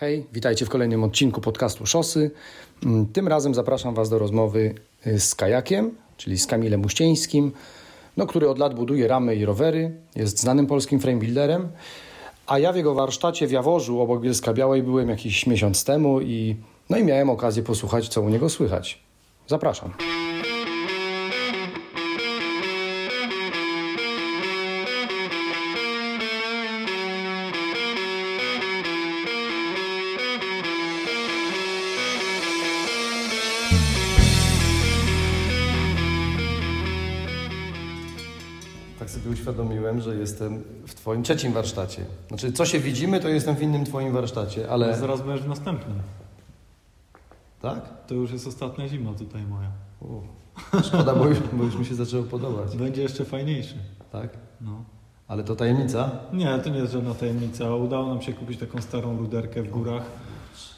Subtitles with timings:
[0.00, 2.30] Hej, witajcie w kolejnym odcinku podcastu Szosy.
[2.86, 4.74] Mm, Tym razem zapraszam Was do rozmowy
[5.06, 7.52] y, z kajakiem, czyli z Kamilem Uścieńskim,
[8.16, 11.68] no, który od lat buduje ramy i rowery, jest znanym polskim framebuilderem,
[12.46, 16.56] a ja w jego warsztacie w Jaworzu obok Bielska Białej byłem jakiś miesiąc temu i,
[16.90, 19.00] no i miałem okazję posłuchać, co u niego słychać.
[19.46, 19.92] Zapraszam.
[40.20, 42.04] Jestem w Twoim trzecim warsztacie.
[42.28, 44.96] Znaczy, co się widzimy, to jestem w innym Twoim warsztacie, ale...
[44.98, 45.98] Zaraz będziesz w następnym.
[47.62, 48.06] Tak?
[48.06, 49.70] To już jest ostatnia zima tutaj moja.
[50.00, 50.20] U,
[50.82, 52.76] szkoda, bo już, bo już mi się zaczęło podobać.
[52.76, 53.74] Będzie jeszcze fajniejszy.
[54.12, 54.28] Tak?
[54.60, 54.84] No.
[55.28, 56.10] Ale to tajemnica?
[56.32, 57.74] Nie, to nie jest żadna tajemnica.
[57.74, 60.02] Udało nam się kupić taką starą ruderkę w górach.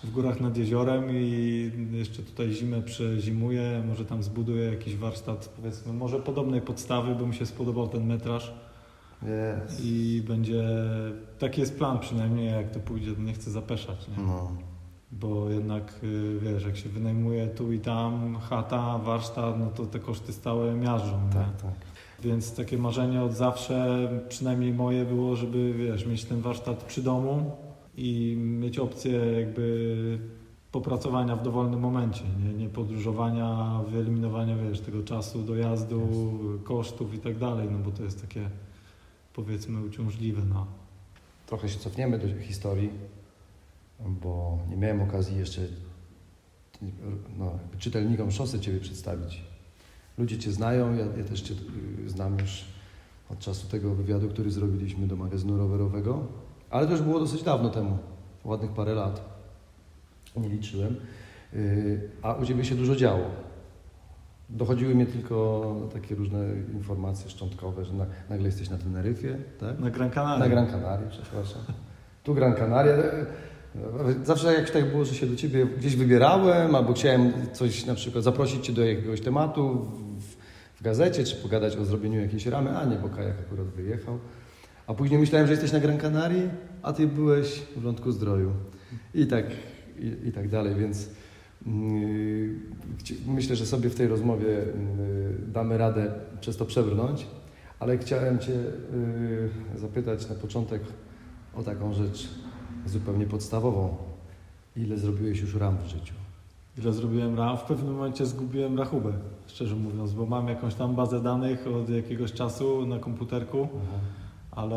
[0.05, 3.83] W górach nad jeziorem i jeszcze tutaj zimę przezimuję.
[3.89, 8.53] Może tam zbuduję jakiś warsztat, powiedzmy, może podobnej podstawy, bo mi się spodobał ten metraż.
[9.27, 9.85] Jest.
[9.85, 10.65] I będzie,
[11.39, 14.09] taki jest plan przynajmniej, jak to pójdzie, nie chcę zapeszać.
[14.09, 14.25] Nie?
[14.25, 14.51] No.
[15.13, 19.99] Bo jednak, y, wiesz, jak się wynajmuje tu i tam chata, warsztat, no to te
[19.99, 21.27] koszty stałe miażdżą.
[21.27, 21.33] nie?
[21.35, 21.75] Tak, tak.
[22.23, 27.51] Więc takie marzenie od zawsze, przynajmniej moje było, żeby, wiesz, mieć ten warsztat przy domu
[27.97, 30.19] i mieć opcję jakby
[30.73, 36.01] popracowania w dowolnym momencie, nie, nie podróżowania, wyeliminowania, wiesz, tego czasu dojazdu,
[36.65, 38.49] kosztów i tak dalej, no bo to jest takie,
[39.35, 40.67] powiedzmy, uciążliwe, no.
[41.47, 42.91] Trochę się cofniemy do historii,
[44.01, 45.63] bo nie miałem okazji jeszcze
[47.39, 49.43] no, czytelnikom szosy Ciebie przedstawić.
[50.19, 51.55] Ludzie Cię znają, ja, ja też Cię
[52.07, 52.65] y, znam już
[53.31, 56.27] od czasu tego wywiadu, który zrobiliśmy do magazynu rowerowego,
[56.71, 57.99] ale to już było dosyć dawno temu,
[58.45, 59.33] ładnych parę lat.
[60.37, 60.97] Nie liczyłem.
[61.55, 63.52] Y, A u Ciebie się dużo działo.
[64.53, 66.39] Dochodziły mnie tylko takie różne
[66.75, 69.79] informacje szczątkowe, że na, nagle jesteś na Teneryfie, tak?
[69.79, 70.39] Na Gran Canaria.
[70.39, 71.63] Na Gran Canaria, przepraszam.
[72.25, 72.93] Tu Gran Canaria.
[74.25, 78.25] Zawsze jak tak było, że się do Ciebie gdzieś wybierałem, albo chciałem coś na przykład
[78.25, 79.87] zaprosić Cię do jakiegoś tematu
[80.19, 80.37] w,
[80.81, 84.19] w gazecie, czy pogadać o zrobieniu jakiejś ramy, a nie, bo kajak akurat wyjechał.
[84.87, 86.51] A później myślałem, że jesteś na Gran Canarii,
[86.83, 88.53] a Ty byłeś w Lądku Zdroju.
[89.15, 89.45] I tak,
[89.99, 91.09] i, i tak dalej, więc
[93.27, 94.67] myślę, że sobie w tej rozmowie yy,
[95.53, 97.27] damy radę przez to przebrnąć,
[97.81, 100.83] ale chciałem Cię yy, zapytać na początek
[101.55, 102.29] o taką rzecz
[102.87, 103.97] zupełnie podstawową.
[104.77, 106.15] Ile zrobiłeś już ram w życiu?
[106.79, 107.57] Ile zrobiłem ram?
[107.59, 109.13] W pewnym momencie zgubiłem rachubę,
[109.47, 113.69] szczerze mówiąc, bo mam jakąś tam bazę danych od jakiegoś czasu na komputerku,
[114.51, 114.77] ale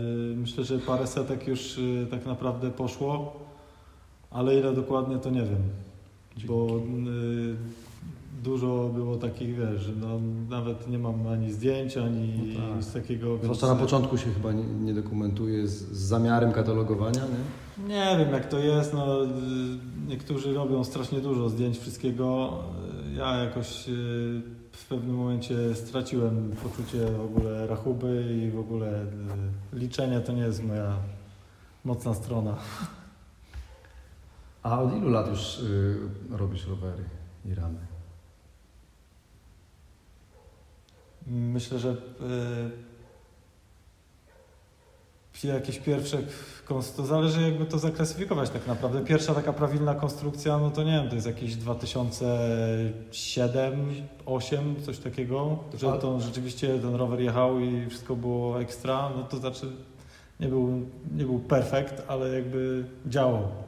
[0.00, 3.40] y, myślę, że parę setek już y, tak naprawdę poszło,
[4.30, 5.62] ale ile dokładnie to nie wiem,
[6.46, 7.56] bo y,
[8.44, 12.84] dużo było takich, wiesz, że no, nawet nie mam ani zdjęć, ani No tak.
[12.84, 13.38] z takiego...
[13.42, 17.88] Zwłaszcza na początku się chyba nie, nie dokumentuje z, z zamiarem katalogowania, nie?
[17.88, 19.28] Nie wiem jak to jest, no y,
[20.08, 22.58] niektórzy robią strasznie dużo zdjęć wszystkiego.
[23.12, 23.92] Y, Ja jakoś y,
[24.72, 29.06] w pewnym momencie straciłem poczucie w ogóle rachuby i w ogóle y,
[29.72, 30.96] liczenie to nie jest moja
[31.84, 32.56] mocna strona.
[34.64, 35.96] A od ilu lat już y,
[36.30, 37.04] robisz rowery
[37.44, 37.78] i ramy?
[41.26, 41.94] Myślę, że y,
[45.48, 46.18] jakieś pierwsze,
[46.96, 49.04] to zależy jakby to zaklasyfikować tak naprawdę.
[49.04, 55.58] Pierwsza taka prawilna konstrukcja, no to nie wiem, to jest jakieś 2007, 2008, coś takiego,
[55.78, 59.66] że to rzeczywiście ten rower jechał i wszystko było ekstra, no to znaczy
[60.40, 60.80] nie był,
[61.16, 63.63] nie był perfekt, ale jakby działał.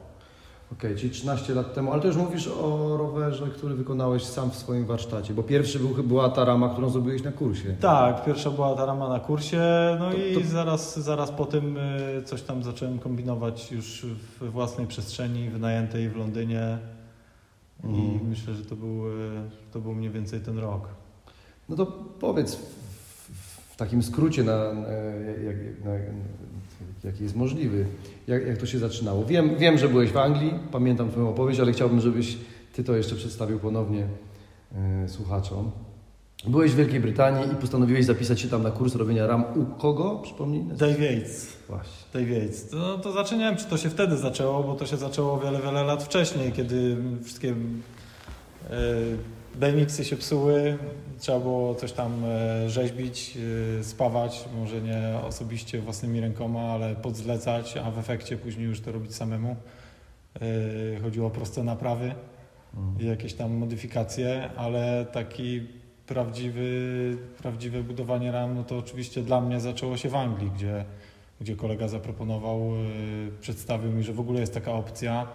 [0.73, 4.55] Okej, czyli 13 lat temu, ale to już mówisz o rowerze, który wykonałeś sam w
[4.55, 7.75] swoim warsztacie, bo pierwszy był, była ta rama, którą zrobiłeś na kursie.
[7.79, 9.61] Tak, pierwsza była ta rama na kursie,
[9.99, 14.05] no To- i to- Zaraz, zaraz po tym y, coś tam zacząłem kombinować już
[14.39, 16.77] we własnej przestrzeni, wynajętej w Londynie
[17.83, 18.29] i Mhm.
[18.29, 19.11] myślę, że to był, y,
[19.73, 20.87] to był mniej więcej ten rok.
[21.69, 21.85] No to
[22.19, 22.76] powiedz w, w, w
[23.77, 24.87] takim skrócie, na, na,
[25.45, 25.91] jak, na,
[27.03, 27.85] jaki jest możliwy,
[28.27, 29.25] jak, jak to się zaczynało.
[29.25, 32.37] Wiem, wiem, że byłeś w Anglii, pamiętam Twoją opowieść, ale chciałbym, żebyś
[32.77, 34.07] Ty to jeszcze przedstawił ponownie
[34.75, 35.71] e, słuchaczom.
[36.47, 40.19] Byłeś w Wielkiej Brytanii i postanowiłeś zapisać się tam na kurs robienia ram u kogo?
[40.23, 40.63] Przypomnij.
[40.63, 41.47] Dave Yates.
[41.67, 41.93] Właśnie.
[42.13, 42.69] Dave Yates.
[42.69, 46.03] To, to zaczynałem, czy to się wtedy zaczęło, bo to się zaczęło wiele, wiele lat
[46.03, 48.75] wcześniej, kiedy wszystkie e,
[49.57, 50.77] BMX-y się psuły,
[51.19, 53.37] trzeba było coś tam e, rzeźbić,
[53.79, 58.91] e, spawać, może nie osobiście własnymi rękoma, ale podzlecać, a w efekcie później już to
[58.91, 59.55] robić samemu.
[60.41, 62.15] Yy, chodziło o proste naprawy
[62.99, 65.67] i jakieś tam modyfikacje, ale taki
[66.07, 70.85] prawdziwy, prawdziwe budowanie ram, no to oczywiście dla mnie zaczęło się w Anglii, gdzie,
[71.41, 72.71] gdzie kolega zaproponował,
[73.41, 75.27] przedstawił mi, że w ogóle jest taka opcja.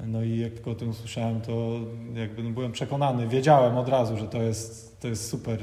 [0.00, 1.72] No i jak tylko o tym usłyszałem, to
[2.14, 5.58] jakby no byłem przekonany, wiedziałem od razu, że to jest, to jest super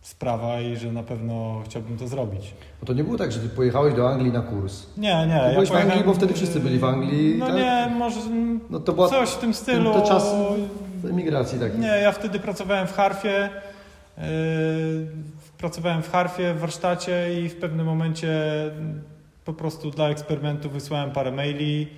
[0.00, 2.54] sprawa i że na pewno chciałbym to zrobić.
[2.80, 4.86] Bo to nie było tak, że ty pojechałeś do Anglii na kurs.
[4.96, 5.40] Nie, nie.
[5.48, 7.54] Ty byłeś w Anglii, bo wtedy wszyscy byli w Anglii, No tak?
[7.56, 8.20] nie, może
[8.70, 9.92] No to była coś w tym stylu.
[9.92, 10.34] to czas
[11.10, 11.78] emigracji taki.
[11.78, 13.48] Nie, ja wtedy pracowałem w Harfie.
[14.18, 14.24] Yy,
[15.58, 18.30] pracowałem w Harfie w warsztacie i w pewnym momencie
[19.44, 21.88] po prostu dla eksperymentu wysłałem parę maili.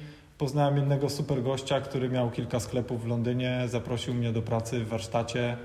[0.44, 3.64] Poznałem jednego super gościa, który miał kilka sklepów w Londynie.
[3.69, 5.56] Zaprosił mnie do pracy w warsztacie.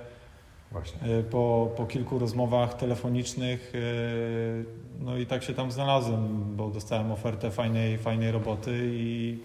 [0.72, 1.08] Właśnie.
[1.08, 4.66] Yy, Po, po kilku rozmowach telefonicznych, yy,
[5.00, 9.40] no i tak się tam znalazłem, bo dostałem ofertę fajnej, fajnej roboty i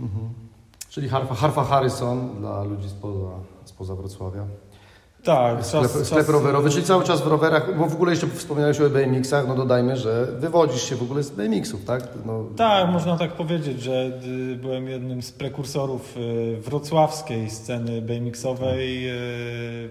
[0.00, 0.28] Mhm.
[0.88, 3.30] Czyli Harfa, Harfa Harrison dla ludzi spoza,
[3.64, 4.46] spoza Wrocławia.
[5.28, 8.26] Tak, Sklep, czas, sklep czas, rowerowy, czyli cały czas w rowerach, bo w ogóle jeszcze
[8.26, 12.08] wspomniałeś o BMX-ach, no dodajmy, że wywodzisz się w ogóle z BMX-ów, tak?
[12.26, 14.20] No, Tak, można tak powiedzieć, że
[14.52, 19.88] y, byłem jednym z prekursorów y, wrocławskiej sceny BMX-owej, y,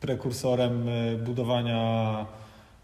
[0.00, 0.86] prekursorem
[1.24, 2.26] budowania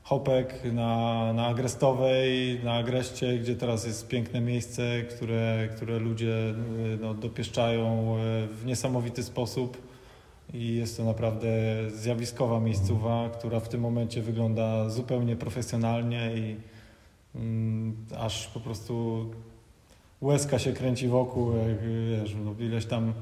[0.03, 6.55] hopek na, na Agrestowej, na Agreście, gdzie teraz jest piękne miejsce, które, które ludzie
[7.01, 8.17] no, dopieszczają
[8.51, 9.88] w niesamowity sposób.
[10.55, 11.49] I jest to naprawdę
[11.91, 16.57] zjawiskowa miejscowa, która w tym momencie wygląda zupełnie profesjonalnie i
[17.35, 19.27] mm, aż po prostu
[20.21, 23.13] łezka się kręci wokół, jak wiesz, no ileś tam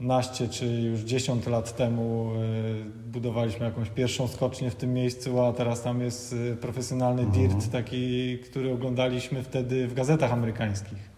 [0.00, 5.52] naście czy już 10 lat temu y, budowaliśmy jakąś pierwszą skocznię w tym miejscu, a
[5.52, 7.48] teraz tam jest y, profesjonalny Mhm.
[7.48, 11.16] dirt taki, który oglądaliśmy wtedy w gazetach amerykańskich.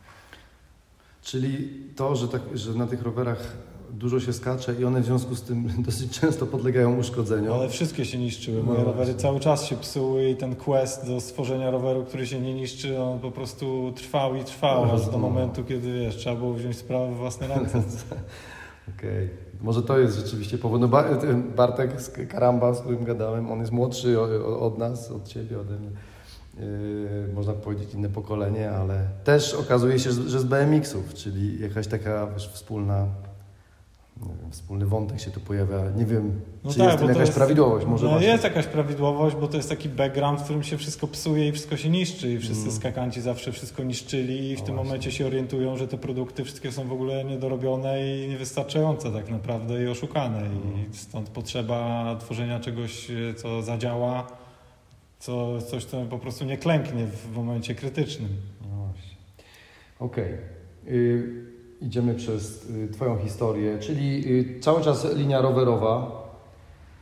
[1.23, 3.57] Czyli to, że, tak, że na tych rowerach
[3.93, 7.53] dużo się skacze i one w związku z tym dosyć często podlegają uszkodzeniom.
[7.55, 8.57] Ale wszystkie się niszczyły.
[8.59, 9.15] No Moje rowery właśnie.
[9.15, 13.19] cały czas się psuły i ten quest do stworzenia roweru, który się nie niszczy, on
[13.19, 15.19] po prostu trwał i trwał, No, aż do no.
[15.19, 17.83] momentu, kiedy wiesz, trzeba było wziąć sprawę w własne ręce.
[18.99, 19.29] Okej.
[19.61, 20.81] Może to jest rzeczywiście powód.
[20.81, 24.21] No, Ba- ten Bartek z Karamba, z którym gadałem, on jest młodszy
[24.61, 25.91] od nas, od ciebie, ode mnie.
[26.61, 32.27] Yy, można powiedzieć inne pokolenie, ale też okazuje się, że z BMX-ów, czyli jakaś taka
[32.27, 33.07] wiesz, wspólna,
[34.27, 35.91] wiem, wspólny wątek się tu pojawia.
[35.97, 37.87] Nie wiem, No czy tak, jest w tym jakaś jest- prawidłowość.
[37.87, 38.29] Może no właśnie.
[38.29, 41.77] jest jakaś prawidłowość, bo to jest taki background, w którym się wszystko psuje i wszystko
[41.77, 42.75] się niszczy i wszyscy Mm.
[42.77, 44.89] skakanci zawsze wszystko niszczyli i w No tym właśnie.
[44.89, 49.85] momencie się orientują, że te produkty wszystkie są w ogóle niedorobione i niewystarczające tak naprawdę
[49.85, 50.53] i oszukane Mm.
[50.93, 54.27] i stąd potrzeba tworzenia czegoś, co zadziała,
[55.19, 58.29] co, coś, co po prostu nie klęknie w momencie krytycznym.
[58.71, 58.89] No.
[60.07, 60.35] Okej.
[60.89, 61.45] Y,
[61.81, 66.23] Idziemy przez y, Twoją historię, czyli y, cały czas linia rowerowa.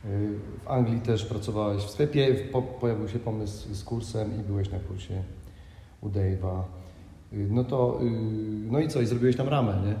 [0.05, 4.71] Y, W Anglii też pracowałeś w sklepie, po, pojawił się pomysł z kursem i byłeś
[4.71, 5.23] na kursie
[6.01, 6.61] u Dave'a.
[7.31, 7.99] No to,
[8.71, 9.95] no i co, i zrobiłeś tam ramę, nie?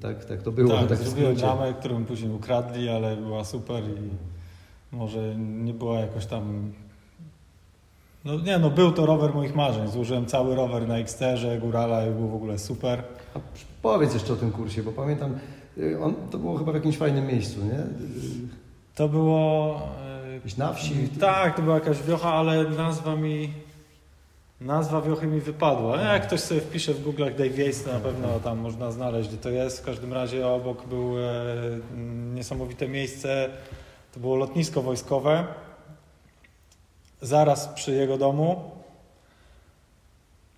[0.00, 0.76] Tak, tak to było.
[0.76, 4.10] tak, tak zrobiłem ramę, którą później ukradli, ale była super i
[4.96, 6.72] może nie była jakoś tam...
[8.24, 9.88] No nie, no był to rower moich marzeń.
[9.88, 13.02] Złożyłem cały rower na Xterze, Górala i był w ogóle super.
[13.34, 13.38] A
[13.82, 15.38] powiedz jeszcze o tym kursie, bo pamiętam,
[15.78, 17.78] y, on, to było chyba w jakimś fajnym miejscu, nie?
[17.78, 17.84] Y,
[18.94, 19.80] To było...
[20.44, 20.94] Gdzieś na wsi.
[21.20, 23.52] Tak, to była jakaś wiocha, ale nazwa mi...
[24.60, 25.96] Nazwa wiochy mi wypadła.
[25.96, 29.28] No, Jak ktoś sobie wpisze w Google Dave Yates, to na pewno tam można znaleźć,
[29.28, 29.80] gdzie to jest.
[29.80, 31.30] W każdym razie obok było e,
[32.34, 33.48] niesamowite miejsce.
[34.14, 35.44] To było lotnisko wojskowe.
[37.22, 38.56] Zaraz przy jego domu.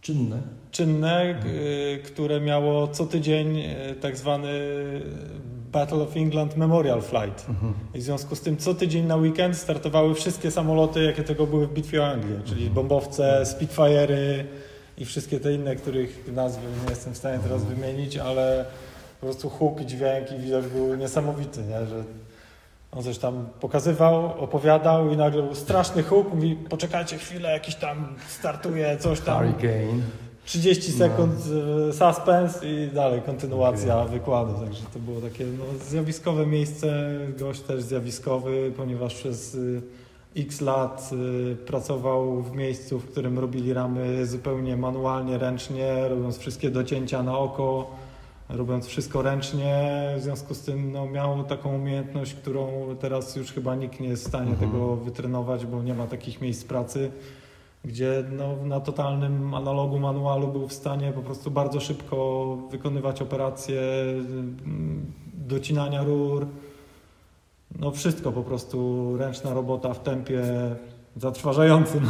[0.01, 0.39] Czynne.
[0.71, 1.49] Czynne, k-
[2.09, 4.49] które miało co tydzień e, tak zwany
[5.73, 7.47] Battle of England Memorial Flight.
[7.49, 7.75] Mhm.
[7.95, 11.67] I w związku z tym co tydzień na weekend startowały wszystkie samoloty, jakie tego były
[11.67, 14.45] w bitwie o Anglię, czyli bombowce, Spitfire'y
[14.99, 18.65] i wszystkie te inne, których nazwy nie jestem w stanie teraz wymienić, ale
[19.21, 21.87] po prostu huk, dźwięk i widok był niesamowity, nie?
[21.87, 22.05] że
[22.97, 28.07] on coś tam pokazywał, opowiadał i nagle był straszny huk, mówi poczekajcie chwilę, jakiś tam
[28.29, 29.39] startuje, coś tam.
[29.39, 30.03] Hurricane.
[30.45, 30.99] 30 No.
[30.99, 31.35] sekund
[31.89, 34.53] e, suspense i dalej kontynuacja wykładu.
[34.65, 37.05] Także to było takie no, zjawiskowe miejsce,
[37.39, 39.83] gość też zjawiskowy, ponieważ przez y,
[40.37, 41.11] x lat
[41.53, 47.39] y, pracował w miejscu, w którym robili ramy zupełnie manualnie, ręcznie, robiąc wszystkie docięcia na
[47.39, 47.91] oko,
[48.49, 49.91] robiąc wszystko ręcznie.
[50.19, 52.69] W związku z tym no, miał taką umiejętność, którą
[53.01, 54.71] teraz już chyba nikt nie jest w stanie Mhm.
[54.71, 57.11] tego wytrenować, bo nie ma takich miejsc pracy
[57.85, 63.81] gdzie no, na totalnym analogu manualu był w stanie po prostu bardzo szybko wykonywać operacje
[63.83, 66.47] mm, docinania rur.
[67.79, 70.43] No wszystko po prostu ręczna robota w tempie
[71.17, 72.01] zatrważającym.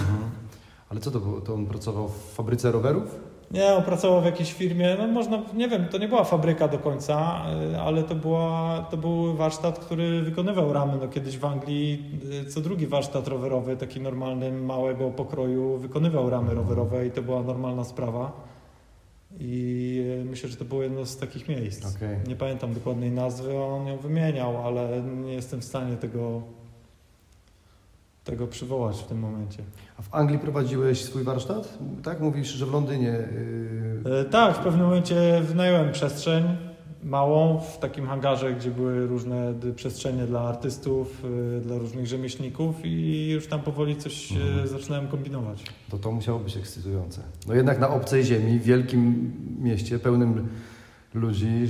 [0.89, 1.41] Ale co to było?
[1.41, 3.19] To on pracował w fabryce rowerów?
[3.51, 6.79] Nie, on pracował w jakiejś firmie, no można, nie wiem, to nie była fabryka do
[6.79, 10.93] końca, y, ale to, była, to był warsztat, który wykonywał ramy.
[11.01, 12.05] No kiedyś w Anglii
[12.47, 17.43] y, co drugi warsztat rowerowy, taki normalny, małego pokroju, wykonywał ramy rowerowe i to była
[17.43, 18.33] normalna sprawa.
[19.41, 21.97] I y, myślę, że to było jedno z takich miejsc.
[21.97, 22.17] Okej.
[22.29, 26.43] Nie pamiętam dokładnej nazwy, on ją wymieniał, ale nie jestem w stanie tego,
[28.27, 29.63] tego przywołać w tym momencie.
[29.99, 31.79] A w Anglii prowadziłeś swój warsztat?
[32.03, 32.21] Tak?
[32.21, 33.19] Mówisz, że w Londynie.
[34.05, 34.19] Yy...
[34.21, 36.45] E, Tak, w pewnym momencie wynająłem przestrzeń
[37.05, 43.29] małą w takim hangarze, gdzie były różne przestrzenie dla artystów, y, dla różnych rzemieślników i
[43.31, 44.69] już tam powoli coś e, Mhm.
[44.69, 45.65] zaczynałem kombinować.
[45.91, 47.23] To to musiało być ekscytujące.
[47.49, 50.49] No jednak na obcej ziemi, w wielkim mieście, pełnym
[51.15, 51.67] ludzi,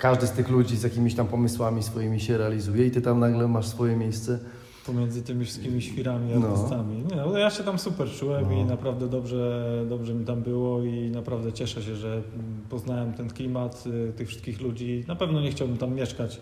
[0.00, 3.48] każdy z tych ludzi z jakimiś tam pomysłami swoimi się realizuje i ty tam nagle
[3.48, 4.38] masz swoje miejsce.
[4.86, 6.46] Pomiędzy tymi wszystkimi świrami i No.
[6.48, 6.96] artystami.
[7.10, 8.52] Nie, no, ja się tam super czułem No.
[8.52, 12.22] i naprawdę dobrze, dobrze mi tam było i naprawdę cieszę się, że
[12.70, 15.04] poznałem ten klimat y, tych wszystkich ludzi.
[15.08, 16.40] Na pewno nie chciałbym tam mieszkać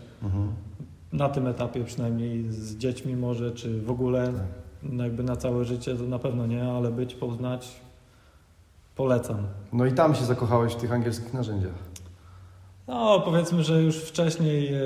[1.12, 4.34] na tym etapie przynajmniej z dziećmi może, czy w ogóle Tak.
[4.82, 7.80] no jakby na całe życie to na pewno nie, ale być, poznać
[8.96, 9.36] polecam.
[9.72, 11.91] No i tam się zakochałeś w tych angielskich narzędziach.
[12.88, 14.80] No powiedzmy, że już wcześniej e,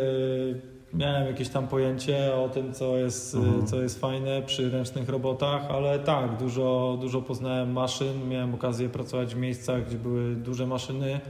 [0.94, 3.66] miałem jakieś tam pojęcie o tym, co jest, e, Mhm.
[3.66, 9.34] co jest fajne przy ręcznych robotach, ale tak, dużo, dużo poznałem maszyn, miałem okazję pracować
[9.34, 11.20] w miejscach, gdzie były duże maszyny,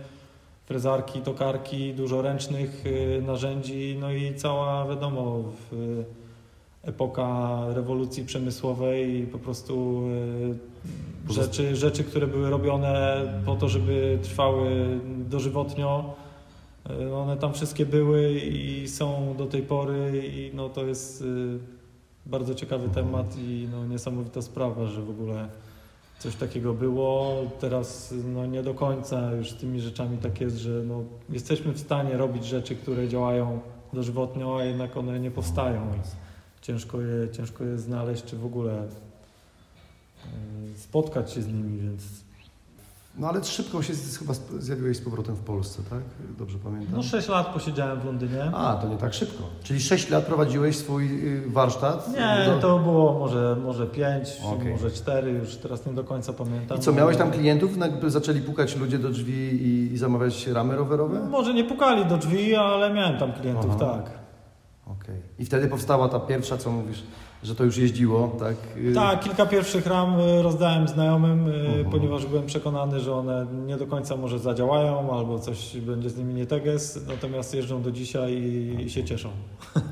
[0.66, 2.84] frezarki, tokarki, dużo ręcznych
[3.18, 5.42] e, narzędzi, no i cała, wiadomo,
[6.84, 10.02] epoka rewolucji przemysłowej i po prostu
[11.30, 14.70] rzeczy, rzeczy, które były robione po to, żeby trwały
[15.28, 16.14] dożywotnio.
[16.90, 21.58] E, One tam wszystkie były i są do tej pory i no to jest y,
[22.26, 25.48] bardzo ciekawy temat i no niesamowita sprawa, że w ogóle
[26.18, 27.42] coś takiego było.
[27.60, 31.78] Teraz no nie do końca już z tymi rzeczami tak jest, że no jesteśmy w
[31.78, 33.60] stanie robić rzeczy, które działają
[33.92, 35.92] dożywotnio, a jednak one nie powstają.
[36.62, 38.84] Ciężko je, ciężko je znaleźć, czy w ogóle
[40.74, 42.25] y, spotkać się z nimi, więc
[43.18, 46.00] No ale szybko się z, chyba zjawiłeś z powrotem w Polsce, tak?
[46.38, 46.96] Dobrze pamiętam.
[46.96, 48.50] no 6 lat posiedziałem w Londynie.
[48.54, 49.42] A, to nie tak szybko.
[49.62, 52.12] Czyli 6 lat prowadziłeś swój y, warsztat?
[52.14, 52.58] Nie, No.
[52.58, 54.72] to było może, może 5, Okej.
[54.72, 56.78] może 4, już teraz nie do końca pamiętam.
[56.78, 57.78] I co, miałeś tam klientów?
[57.78, 61.20] Jakby zaczęli pukać ludzie do drzwi i, i zamawiać ramy rowerowe?
[61.28, 63.78] Może nie pukali do drzwi, ale miałem tam klientów, Aha.
[63.94, 64.10] tak.
[64.86, 65.16] Okej.
[65.38, 67.02] I wtedy powstała ta pierwsza, co mówisz,
[67.42, 68.56] że to już jeździło, tak?
[68.76, 71.90] Y, Tak, kilka pierwszych ram y, rozdałem znajomym, Mhm.
[71.90, 76.34] ponieważ byłem przekonany, że one nie do końca może zadziałają albo coś będzie z nimi
[76.34, 79.28] nie teges, natomiast jeżdżą do dzisiaj i, się cieszą.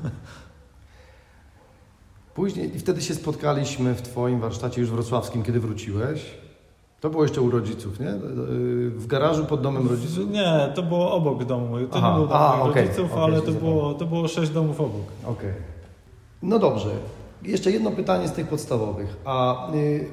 [2.35, 6.25] Później, i wtedy się spotkaliśmy w Twoim warsztacie już wrocławskim, kiedy wróciłeś.
[7.01, 8.13] To było jeszcze u rodziców, nie?
[8.89, 10.29] W garażu pod domem rodziców?
[10.29, 11.77] Nie, to było obok domu.
[11.91, 14.51] To Aha, nie było dom aha, okej, rodziców, okej, ale to było, to było sześć
[14.51, 15.01] domów obok.
[15.25, 15.53] Okej.
[16.43, 16.89] No dobrze.
[17.47, 19.17] Jeszcze jedno pytanie z tych podstawowych.
[19.25, 20.09] A y,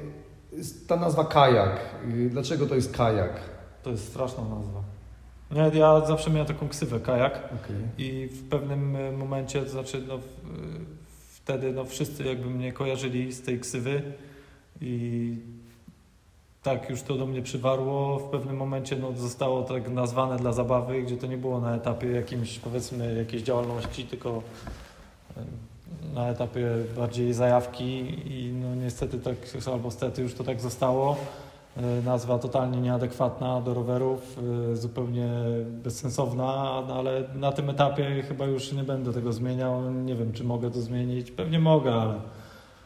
[0.87, 3.39] ta nazwa kajak, y, dlaczego to jest kajak?
[3.83, 4.83] To jest straszna nazwa.
[5.51, 7.39] Nie, ja zawsze miałem taką ksywę kajak.
[7.45, 7.75] Okej.
[7.97, 10.19] I w pewnym e, momencie, to znaczy no,
[11.43, 14.01] wtedy no, wszyscy jakby mnie kojarzyli z tej ksywy
[14.81, 15.35] i
[16.63, 18.19] tak już to do mnie przywarło.
[18.19, 22.07] W pewnym momencie no, zostało tak nazwane dla zabawy, gdzie to nie było na etapie
[22.07, 24.43] jakimś powiedzmy jakiejś działalności, tylko
[26.13, 27.99] na etapie bardziej zajawki
[28.33, 29.35] i no niestety tak,
[29.73, 31.15] albo stety już to tak zostało.
[31.77, 34.37] E, Nazwa totalnie nieadekwatna do rowerów,
[34.71, 35.29] e, zupełnie
[35.83, 39.91] bezsensowna, no ale na tym etapie chyba już nie będę tego zmieniał.
[39.91, 41.31] Nie wiem, czy mogę to zmienić.
[41.31, 42.13] Pewnie mogę, ale,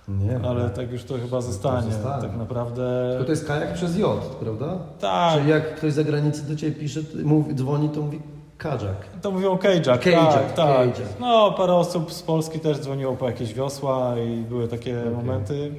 [0.07, 1.91] Nie, ale tak już to chyba zostanie.
[1.91, 2.21] zostanie.
[2.21, 3.07] Tak naprawdę.
[3.09, 4.77] Tylko to jest kajak przez J, prawda?
[4.99, 8.19] Tak, Czyli jak ktoś z zagranicy do Ciebie pisze, to mówi, dzwoni, to mówi
[8.57, 9.07] kajak.
[9.21, 9.99] to mówią Cage'ak.
[9.99, 10.87] Cage'ak, tak, tak.
[10.89, 11.05] Cage'ak.
[11.19, 15.11] No, parę osób z Polski też dzwoniło po jakieś wiosła i były takie Okej.
[15.11, 15.71] momenty,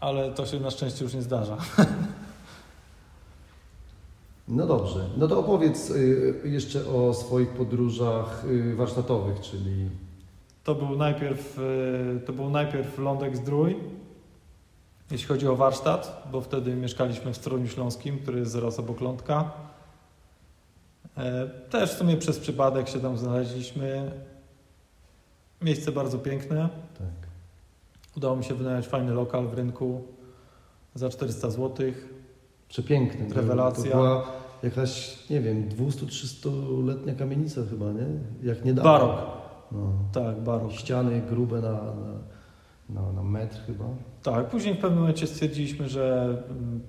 [0.00, 1.56] ale to się na szczęście już nie zdarza.
[4.48, 5.08] No dobrze.
[5.16, 9.90] No to opowiedz y, jeszcze o swoich podróżach y, warsztatowych, czyli...
[10.64, 13.76] To był najpierw, e, to był najpierw Lądek Zdrój,
[15.10, 19.50] jeśli chodzi o warsztat, bo wtedy mieszkaliśmy w Stroniu Śląskim, który jest zaraz obok Lądka.
[21.16, 24.10] E, Też w sumie przez przypadek się tam znaleźliśmy.
[25.62, 26.68] Miejsce bardzo piękne.
[26.98, 27.28] Tak.
[28.16, 30.04] Udało mi się wynająć fajny lokal w rynku
[30.94, 31.86] za 400 zł.
[32.68, 33.34] Przepiękny.
[33.34, 33.90] Rewelacja.
[33.90, 34.26] To była
[34.62, 38.06] jakaś, nie wiem, 200-300-letnia kamienica chyba, nie?
[38.42, 38.92] Jak niedawno.
[38.92, 39.26] Barok.
[39.72, 39.92] No.
[40.12, 40.72] Tak, barok.
[40.72, 42.20] Ściany grube na, na,
[42.88, 43.84] na, na metr chyba.
[44.22, 46.80] Tak, później w pewnym momencie stwierdziliśmy, że mm,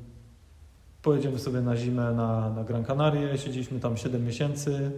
[1.01, 3.37] pojedziemy sobie na zimę na, na Gran Canaria.
[3.37, 4.91] Siedzieliśmy tam 7 miesięcy.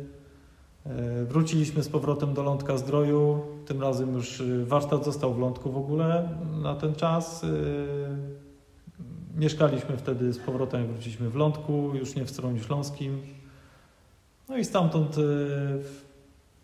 [0.86, 3.42] E, Wróciliśmy z powrotem do Lądka Zdroju.
[3.66, 6.30] Tym razem już y, warsztat został w Lądku w ogóle
[6.62, 7.44] na ten czas.
[7.44, 7.48] Y,
[9.38, 13.22] Mieszkaliśmy wtedy z powrotem, wróciliśmy w Lądku, już nie w Stroniu Śląskim.
[14.50, 15.16] No i stamtąd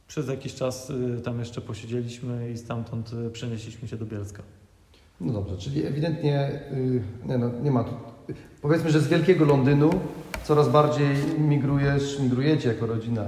[0.07, 0.91] przez jakiś czas
[1.23, 4.43] tam jeszcze posiedzieliśmy i stamtąd przenieśliśmy się do Bielska.
[5.21, 8.14] No dobrze, czyli ewidentnie y, nie, no, nie ma tu.
[8.61, 9.89] Powiedzmy, że z wielkiego Londynu
[10.43, 13.23] coraz bardziej migrujesz, migrujecie jako rodzina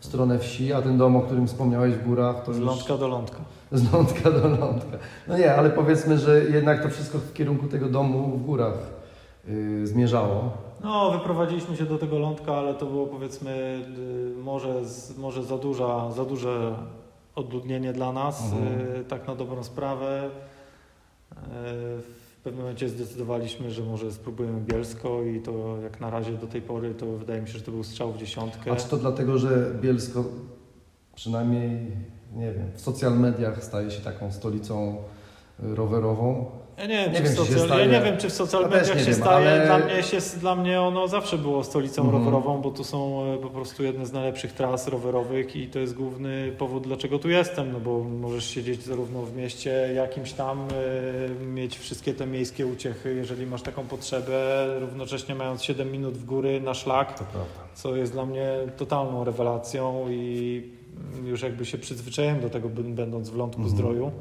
[0.00, 2.96] w stronę wsi, a ten dom, o którym wspomniałeś w górach, to Z już lądka
[2.96, 3.38] do lądka.
[3.72, 4.96] z lądka do lądka.
[5.28, 8.74] No nie, ale powiedzmy, że jednak to wszystko w kierunku tego domu w górach
[9.48, 10.50] y, zmierzało.
[10.84, 13.82] No, wyprowadziliśmy się do tego lądka, ale to było powiedzmy
[14.38, 16.74] y, może, z, może za, duża, za duże
[17.34, 18.80] odludnienie dla nas, Mhm.
[19.00, 20.30] y, tak na dobrą sprawę.
[22.42, 26.62] W pewnym momencie zdecydowaliśmy, że może spróbujemy Bielsko i to jak na razie do tej
[26.62, 28.72] pory to wydaje mi się, że to był strzał w dziesiątkę.
[28.72, 30.24] A czy to dlatego, że Bielsko
[31.14, 31.86] przynajmniej,
[32.34, 34.96] nie wiem, w social mediach staje się taką stolicą
[35.58, 36.50] rowerową?
[36.82, 38.98] Ja nie wiem, Nie czy, wiem, w staje- ja nie wiem, czy w social mediach
[38.98, 39.50] się wiem, staje.
[39.50, 42.24] ale- Dla, mnie się, dla mnie ono zawsze było stolicą Mhm.
[42.24, 45.94] rowerową, bo tu są e, po prostu jedne z najlepszych tras rowerowych i to jest
[45.94, 50.68] główny powód, dlaczego tu jestem, no bo możesz siedzieć zarówno w mieście jakimś tam,
[51.40, 56.24] e, mieć wszystkie te miejskie uciechy, jeżeli masz taką potrzebę, równocześnie mając 7 minut w
[56.24, 57.24] góry na szlak, To
[57.74, 60.62] co jest dla mnie totalną rewelacją i
[61.24, 63.76] już jakby się przyzwyczaiłem do tego, bę- będąc w Lądku Mhm.
[63.78, 64.12] Zdroju.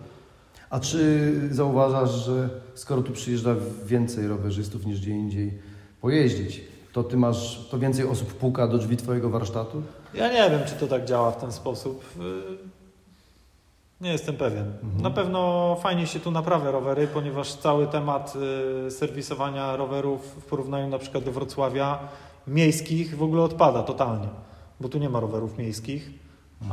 [0.72, 5.54] A czy zauważasz, że skoro tu przyjeżdża więcej rowerzystów niż gdzie indziej
[6.02, 6.62] pojeździć,
[6.94, 9.82] to ty masz, to więcej osób puka do drzwi twojego warsztatu?
[10.14, 12.06] Ja nie wiem, czy to tak działa w ten sposób.
[14.02, 14.66] Nie jestem pewien.
[14.84, 15.02] Mhm.
[15.02, 18.34] Na pewno fajnie się tu naprawia rowery, ponieważ cały temat
[18.88, 22.00] y, serwisowania rowerów w porównaniu na przykład do Wrocławia
[22.48, 24.28] miejskich w ogóle odpada totalnie,
[24.80, 26.12] bo tu nie ma rowerów miejskich,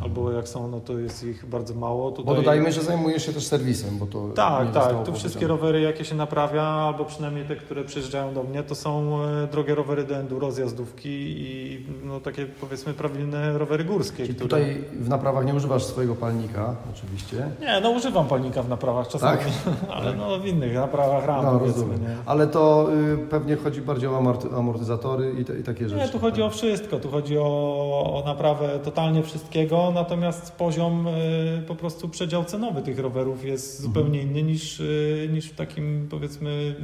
[0.02, 2.10] albo jak są, no to jest ich bardzo mało.
[2.10, 2.22] Tutaj...
[2.22, 2.36] Mhm.
[2.36, 5.04] Bo dodajmy, że zajmujesz się też serwisem, bo to Tak, tak.
[5.04, 9.22] Tu wszystkie rowery, jakie się naprawia, albo przynajmniej te, które przyjeżdżają do mnie, to są
[9.24, 14.16] e, drogie rowery do enduro, zjazdówki i no, takie powiedzmy prawilne rowery górskie.
[14.16, 14.48] Czyli które...
[14.48, 17.50] tutaj w naprawach nie używasz swojego palnika, oczywiście.
[17.60, 19.48] Nie, no używam palnika w naprawach czasami, Tak?
[19.96, 22.00] ale no w innych naprawach ram No, rozumiem.
[22.02, 22.16] nie?
[22.26, 26.02] Ale to y, pewnie chodzi bardziej o amorty- amortyzatory i, te, i takie rzeczy.
[26.02, 31.62] Nie, tu chodzi o wszystko, tu chodzi o, o naprawę totalnie wszystkiego, natomiast poziom y,
[31.66, 33.94] po prostu przedział cenowy tych rowerów jest Mhm.
[33.94, 36.74] zupełnie inny niż, y, niż w takim powiedzmy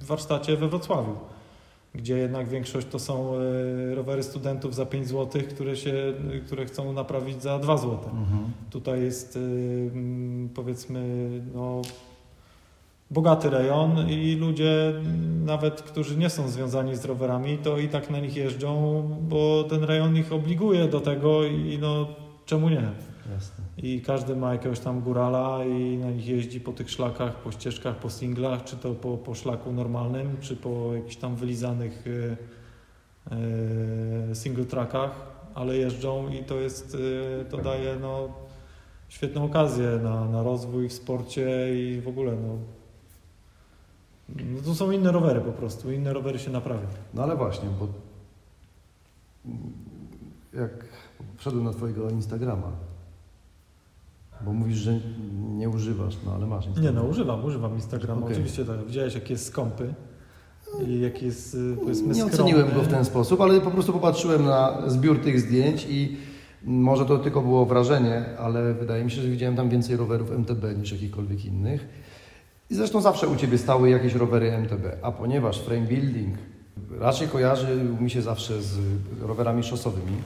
[0.00, 1.16] warsztacie we Wrocławiu,
[1.94, 6.12] gdzie jednak większość to są y, rowery studentów za 5 zł, które, się,
[6.46, 7.98] które chcą naprawić za 2 zł.
[8.04, 8.52] Mhm.
[8.70, 9.38] Tutaj jest
[10.54, 11.82] powiedzmy no,
[13.10, 14.92] bogaty rejon i ludzie
[15.44, 19.84] nawet, którzy nie są związani z rowerami, to i tak na nich jeżdżą, bo ten
[19.84, 22.06] rejon ich obliguje do tego i no
[22.52, 22.82] czemu nie?
[23.34, 23.64] Jasne.
[23.78, 27.96] I każdy ma jakiegoś tam górala i na nich jeździ po tych szlakach, po ścieżkach,
[27.96, 32.36] po singlach, czy to po, po szlaku normalnym, czy po jakichś tam wylizanych y,
[34.30, 35.10] y, single trackach,
[35.54, 38.28] ale jeżdżą i to jest, y, to daje no,
[39.08, 42.58] świetną okazję na, na rozwój w sporcie i w ogóle no,
[44.28, 46.88] no to są inne rowery po prostu, inne rowery się naprawia.
[47.14, 47.88] No ale właśnie, bo
[50.60, 50.84] jak
[51.42, 52.72] wszedłem na twojego Instagrama,
[54.44, 55.00] bo mówisz, że
[55.48, 56.94] nie używasz, no ale masz Nie Instagram.
[56.94, 58.32] no, używam, używam Instagrama, Okej.
[58.32, 59.94] oczywiście tak, widziałeś jaki jest skąpy
[60.86, 62.34] i jaki jest powiedzmy Nie skromny.
[62.34, 66.16] oceniłem go w ten sposób, ale po prostu popatrzyłem na zbiór tych zdjęć i
[66.64, 70.64] może to tylko było wrażenie, ale wydaje mi się, że widziałem tam więcej rowerów MTB
[70.78, 71.88] niż jakichkolwiek innych.
[72.70, 76.34] I zresztą zawsze u Ciebie stały jakieś rowery MTB, a ponieważ frame building
[76.98, 78.78] raczej kojarzy mi się zawsze z
[79.20, 80.16] rowerami szosowymi,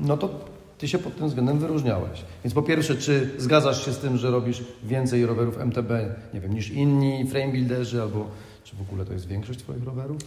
[0.00, 0.28] no to
[0.80, 2.22] Ty się pod tym względem wyróżniałeś.
[2.44, 5.90] Więc po pierwsze, czy zgadzasz się z tym, że robisz więcej rowerów MTB,
[6.34, 8.26] nie wiem, niż inni frame builderzy, albo
[8.64, 10.18] czy w ogóle to jest większość Twoich rowerów?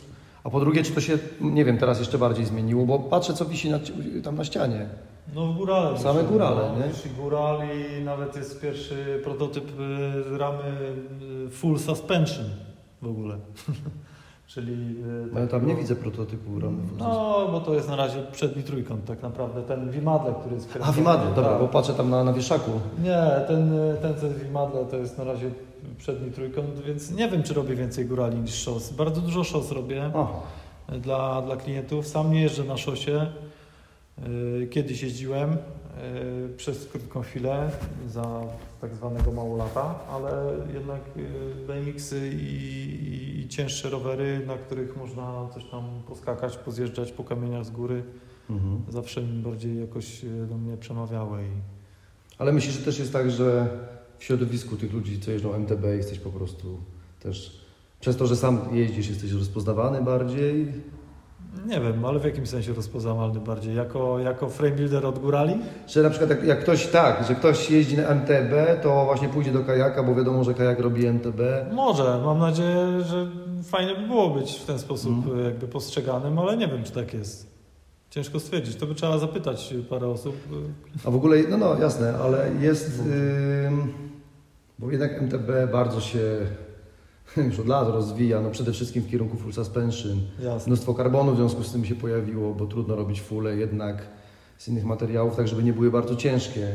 [0.43, 3.45] A po drugie, czy to się, nie wiem, teraz jeszcze bardziej zmieniło, bo patrzę, co
[3.45, 3.79] wisi na,
[4.23, 4.85] tam na ścianie.
[5.35, 5.99] No górale.
[5.99, 6.93] Same górale, no, nie?
[6.93, 7.59] wyszli góral
[7.99, 10.63] i nawet jest pierwszy prototyp y, ramy
[11.47, 12.45] y, full suspension
[13.01, 13.37] w ogóle.
[14.53, 14.73] Czyli...
[14.73, 16.77] y, No ja tam nie widzę prototypu ramy.
[16.99, 20.91] No, bo to jest na razie przedni trójkąt tak naprawdę, ten Wimadle, który jest A,
[20.91, 21.59] Wimadle, dobra, tak.
[21.59, 22.71] bo patrzę tam na, na wieszaku.
[23.03, 25.49] Nie, ten, ten co jest w Wimadle to jest na razie
[25.97, 28.93] przedni trójkąt, więc nie wiem, czy robię więcej górali niż szos.
[28.93, 30.27] Bardzo dużo szos robię Aha.
[31.01, 32.07] dla, dla klientów.
[32.07, 33.27] Sam nie jeżdżę na szosie.
[34.27, 35.57] Y, Kiedyś jeździłem y,
[36.57, 37.71] przez krótką chwilę
[38.07, 38.41] za
[38.81, 45.49] tak zwanego małolata, ale jednak y, BMX-y i, i, i cięższe rowery, na których można
[45.53, 48.03] coś tam poskakać, pozjeżdżać po kamieniach z góry,
[48.49, 48.81] Mhm.
[48.89, 51.41] zawsze mi bardziej jakoś y, do mnie przemawiały.
[51.43, 51.47] I...
[52.37, 53.67] Ale myślisz, że też jest tak, że
[54.17, 56.77] w środowisku tych ludzi, co jeżdżą MTB, jesteś po prostu
[57.19, 57.61] też
[57.99, 60.67] przez to, że sam jeździsz, jesteś rozpoznawany bardziej?
[61.65, 63.75] Nie wiem, ale w jakim sensie rozpoznawalny bardziej?
[63.75, 65.55] Jako, jako frame builder od górali?
[65.87, 69.51] Że na przykład jak, jak ktoś tak, że ktoś jeździ na MTB, to właśnie pójdzie
[69.51, 71.39] do kajaka, bo wiadomo, że kajak robi MTB.
[71.71, 73.27] Może, mam nadzieję, że
[73.63, 77.13] fajnie by było być w ten sposób y, jakby postrzeganym, ale nie wiem, czy tak
[77.13, 77.53] jest.
[78.09, 80.35] Ciężko stwierdzić, to by trzeba zapytać parę osób.
[81.05, 83.01] A w ogóle, no no jasne, ale jest,
[83.67, 83.93] ym,
[84.79, 86.19] bo jednak MTB bardzo się
[87.49, 90.19] już od lat rozwija, no przede wszystkim w kierunku full suspension.
[90.43, 90.67] Jasne.
[90.67, 94.07] Mnóstwo karbonu w związku z tym się pojawiło, bo trudno robić fule jednak
[94.57, 96.67] z innych materiałów, tak żeby nie były bardzo ciężkie.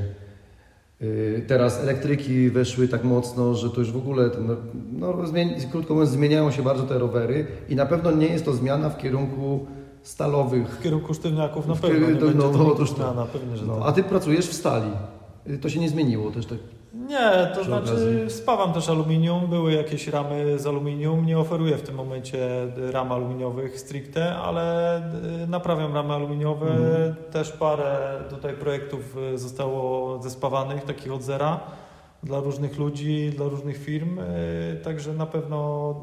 [1.00, 4.56] Yy, Teraz elektryki weszły tak mocno, że to już w ogóle, no,
[4.92, 8.52] no zmieni- krótko mówiąc, zmieniają się bardzo te rowery i na pewno nie jest to
[8.52, 9.66] zmiana w kierunku
[10.02, 10.68] stalowych.
[10.78, 12.86] W kierunku sztywniaków na pewno nie kierunku- będzie no, to no, no, to.
[12.86, 13.88] zmiana, pewnie, że No, tak.
[13.88, 14.90] a ty pracujesz w stali.
[15.46, 16.58] Yy, To się nie zmieniło też tak.
[16.98, 18.30] Nie, to znaczy okazji.
[18.30, 22.48] spawam też aluminium, były jakieś ramy z aluminium, nie oferuję w tym momencie
[22.92, 24.98] ram aluminiowych stricte, ale
[25.44, 27.14] y, naprawiam ramy aluminiowe, Mhm.
[27.32, 31.60] też parę tutaj projektów y, zostało zespawanych, takich od zera,
[32.22, 35.94] dla różnych ludzi, dla różnych firm, y, także na pewno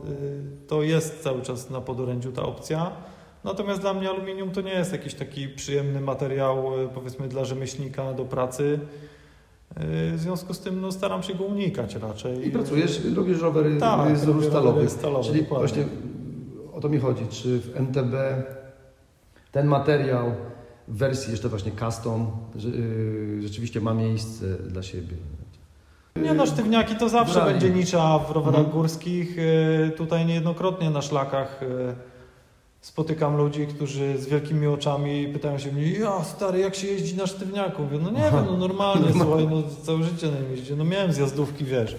[0.68, 2.92] to jest cały czas na podorędziu ta opcja.
[3.44, 8.26] Natomiast dla mnie aluminium to nie jest jakiś taki przyjemny materiał, powiedzmy dla rzemieślnika do
[8.26, 8.80] pracy.
[9.78, 12.48] Y, W związku z tym no, staram się go unikać raczej.
[12.48, 14.90] I pracujesz, robisz rowery Tak, z robię stalowych.
[14.90, 15.68] stalowe, Czyli dokładnie.
[15.68, 15.86] właśnie
[16.74, 18.14] o to mi chodzi, czy w MTB
[19.52, 20.32] ten materiał
[20.88, 25.18] w wersji jeszcze właśnie custom yy, rzeczywiście ma miejsce dla siebie.
[26.16, 27.52] Nie no, sztywniaki to zawsze Brali.
[27.52, 28.78] będzie nicza w rowerach Mhm.
[28.78, 29.38] górskich.
[29.40, 31.96] Y, Tutaj niejednokrotnie na szlakach y,
[32.86, 37.28] spotykam ludzi, którzy z wielkimi oczami pytają się mnie, ja stary, jak się jeździ na
[37.28, 37.84] sztywniaku?
[37.84, 38.38] Mówię, no nie Aha.
[38.38, 40.80] wiem, no normalnie, słuchaj, no całe życie na nim jeździłem.
[40.80, 41.96] No miałem zjazdówki, wiesz.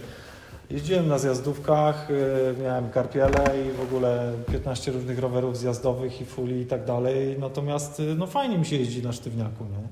[0.71, 6.61] Jeździłem na zjazdówkach, y, miałem karpiele i w ogóle 15 różnych rowerów zjazdowych i fuli
[6.61, 7.37] i tak dalej.
[7.39, 9.89] Natomiast y, no fajnie mi się jeździ na sztywniaku, nie?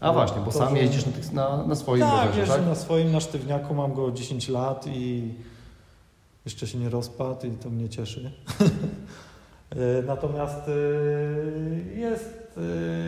[0.00, 2.66] A właśnie, bo To, sam jeździsz na, tych, na, na swoim tak, rowerze, tak?
[2.66, 5.34] na swoim, na sztywniaku, mam go 10 lat i
[6.44, 8.30] jeszcze się nie rozpadł i to mnie cieszy.
[9.70, 10.72] E, Natomiast e,
[11.98, 12.58] jest,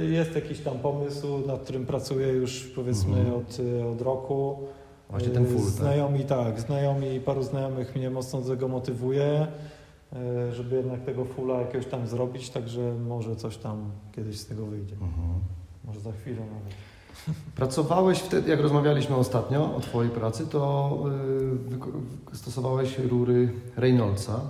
[0.00, 3.34] e, jest jakiś tam pomysł, nad którym pracuję już powiedzmy Mhm.
[3.36, 3.58] od,
[3.92, 4.58] od roku.
[5.10, 5.68] Właśnie ten full, tak?
[5.70, 9.46] Znajomi, tak, znajomi, paru znajomych mnie mocno do tego motywuje,
[10.52, 14.94] żeby jednak tego fulla jakiegoś tam zrobić, także może coś tam kiedyś z tego wyjdzie.
[14.94, 15.28] Mhm.
[15.84, 16.74] Może za chwilę nawet.
[17.56, 20.96] Pracowałeś wtedy, jak rozmawialiśmy ostatnio o Twojej pracy, to
[22.32, 24.40] stosowałeś rury Reynoldsa.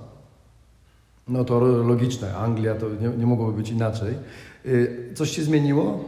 [1.30, 4.14] No to logiczne, Anglia to nie, nie mogłoby być inaczej.
[4.64, 6.04] Yy, coś się zmieniło?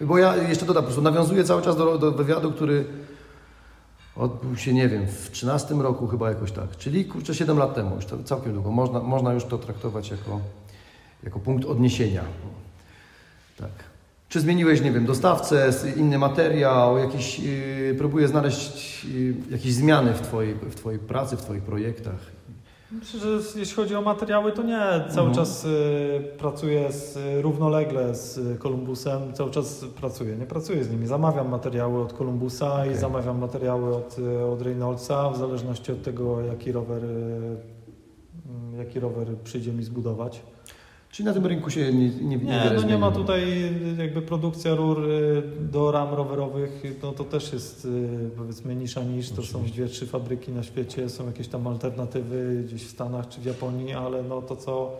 [0.00, 2.84] Bo ja jeszcze dodam, po prostu nawiązuję cały czas do, do wywiadu, który
[4.16, 7.96] odbył się, nie wiem, w 13 roku chyba jakoś tak, czyli kurczę 7 lat temu,
[7.96, 8.70] już to całkiem długo.
[8.70, 10.40] Można, można już to traktować jako,
[11.22, 12.22] jako punkt odniesienia.
[13.58, 13.70] Tak.
[14.28, 20.20] Czy zmieniłeś, nie wiem, dostawcę, inny materiał, jakiś, yy, próbuję znaleźć yy, jakieś zmiany w
[20.20, 22.37] twojej, w twojej pracy, w Twoich projektach.
[22.92, 24.78] Myślę, że jeśli chodzi o materiały, to nie.
[25.08, 25.34] Cały Mhm.
[25.34, 25.68] czas y,
[26.38, 30.36] pracuję z, y, równolegle z y, Columbusem, cały czas pracuję.
[30.36, 31.06] Nie pracuję z nimi.
[31.06, 32.90] Zamawiam materiały od Columbusa Okej.
[32.92, 37.56] i zamawiam materiały od, y, od Reynoldsa, w zależności od tego, jaki rower, y,
[38.78, 40.42] jaki rower przyjdzie mi zbudować.
[41.10, 44.74] Czyli na tym rynku się nie, nie, Nie, niewiele no nie ma tutaj jakby produkcja
[44.74, 49.42] rur y, do ram rowerowych, y, no to też jest y, powiedzmy nisza niż, to
[49.42, 53.44] są dwie, trzy fabryki na świecie, są jakieś tam alternatywy gdzieś w Stanach czy w
[53.44, 54.96] Japonii, ale no to co,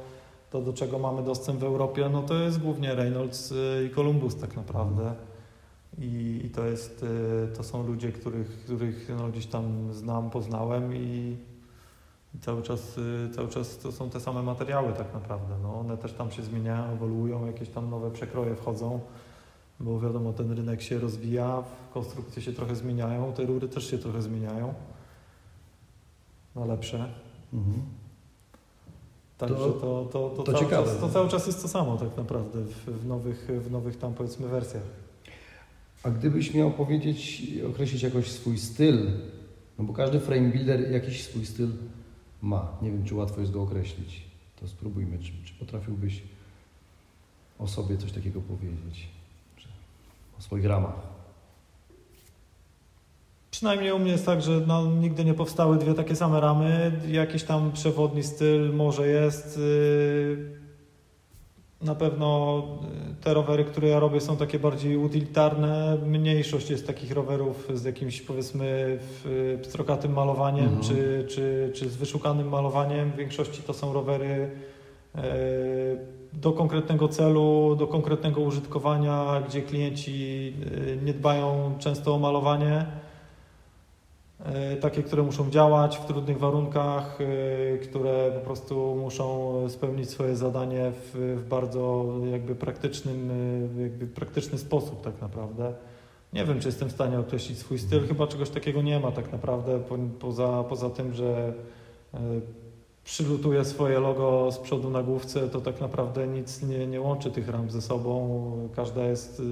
[0.50, 3.54] to do czego mamy dostęp w Europie, no to jest głównie Reynolds
[3.86, 5.12] i Columbus tak naprawdę.
[5.98, 7.04] I, i to jest,
[7.56, 11.36] to są ludzie, których, których no gdzieś tam znam, poznałem i,
[12.34, 15.54] i cały czas, y, cały czas to są te same materiały tak naprawdę.
[15.62, 19.00] No, one też tam się zmieniają, ewoluują, jakieś tam nowe przekroje wchodzą,
[19.80, 21.62] bo wiadomo, ten rynek się rozwija,
[21.94, 24.74] konstrukcje się trochę zmieniają, te rury też się trochę zmieniają
[26.56, 27.08] na lepsze.
[27.52, 27.82] Mhm.
[29.38, 30.86] Także To- to, to, to, to cały ciekawe.
[30.86, 34.14] czas, to cały czas jest to samo tak naprawdę w, w, nowych, w nowych tam
[34.14, 34.82] powiedzmy wersjach.
[36.02, 39.06] A gdybyś miał powiedzieć, określić jakoś swój styl
[39.78, 41.68] No bo każdy frame builder jakiś swój styl
[42.42, 42.76] ma.
[42.82, 44.22] Nie wiem, czy łatwo jest go określić.
[44.60, 46.22] To spróbujmy, czy, czy potrafiłbyś
[47.58, 49.08] o sobie coś takiego powiedzieć?
[49.56, 49.68] Czy
[50.38, 51.18] o swoich ramach?
[53.50, 57.00] Przynajmniej u mnie jest tak, że no, nigdy nie powstały dwie takie same ramy.
[57.08, 59.58] Jakiś tam przewodni styl może jest.
[59.58, 60.57] Yy,
[61.82, 65.98] na pewno yy, te rowery, które ja robię, są takie bardziej utylitarne.
[66.06, 68.98] Mniejszość jest takich rowerów z jakimś powiedzmy
[69.62, 70.82] pstrokatym malowaniem mhm.
[70.82, 73.10] czy, czy, czy z wyszukanym malowaniem.
[73.10, 74.50] W większości to są rowery
[75.14, 75.22] yy,
[76.32, 80.52] do konkretnego celu, do konkretnego użytkowania, gdzie klienci
[81.04, 82.86] nie dbają często o malowanie.
[84.44, 90.36] E, takie, które muszą działać w trudnych warunkach, e, które po prostu muszą spełnić swoje
[90.36, 93.30] zadanie w, w bardzo jakby praktycznym,
[93.78, 95.72] e, jakby praktyczny sposób tak naprawdę.
[96.32, 99.32] Nie wiem, czy jestem w stanie określić swój styl, chyba czegoś takiego nie ma tak
[99.32, 101.52] naprawdę, po, poza, poza tym, że
[103.04, 107.48] przylutuję swoje logo z przodu na główce, to tak naprawdę nic nie, nie łączy tych
[107.48, 108.68] ram ze sobą.
[108.76, 109.42] Każda jest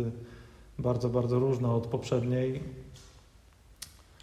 [0.78, 2.60] bardzo, bardzo różna od poprzedniej.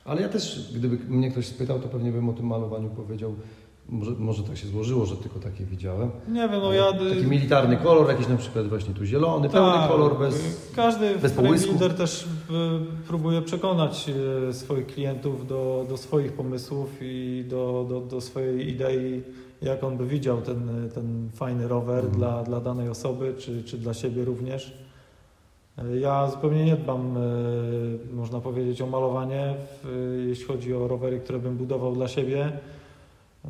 [0.05, 3.35] Ale ja też, gdyby mnie ktoś spytał, to pewnie bym o tym malowaniu powiedział.
[3.89, 6.09] Może, może tak się złożyło, że tylko takie widziałem.
[6.27, 6.93] Nie wiem, no ja...
[6.93, 11.33] Taki militarny kolor, jakiś na przykład właśnie tu zielony, pełny tak, kolor bez Każdy bez
[11.97, 12.27] też
[13.07, 14.09] próbuje przekonać
[14.49, 19.23] e, swoich klientów do, do swoich pomysłów i do, do, do swojej idei,
[19.61, 22.15] jak on by widział ten, ten fajny rower mhm.
[22.15, 24.82] dla, dla danej osoby, czy, czy dla siebie również.
[26.01, 29.55] Ja zupełnie nie dbam, e, można powiedzieć, o malowanie,
[30.27, 32.51] jeśli chodzi o rowery, które bym budował dla siebie.
[33.45, 33.49] E,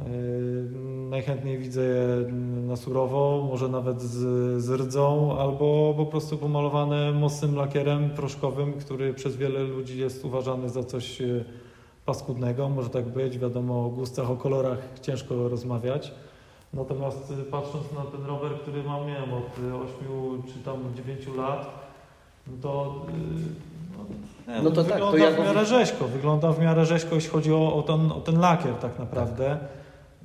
[1.09, 2.31] najchętniej widzę je
[2.67, 4.17] na surowo, może nawet z,
[4.63, 10.69] z rdzą, albo po prostu pomalowane mocnym lakierem proszkowym, który przez wiele ludzi jest uważany
[10.69, 11.25] za coś e,
[12.05, 12.69] paskudnego.
[12.69, 16.11] Może tak być, wiadomo o gustach, o kolorach ciężko rozmawiać.
[16.73, 21.82] Natomiast patrząc na ten rower, który mam, wiem, od 8 czy tam 9 lat,
[22.61, 26.59] to, y, no, nie, no to wygląda tak, to ja w miarę rzeźko, wygląda w
[26.59, 29.57] miarę rzeźko, jeśli chodzi o, o, ten, o ten lakier tak naprawdę.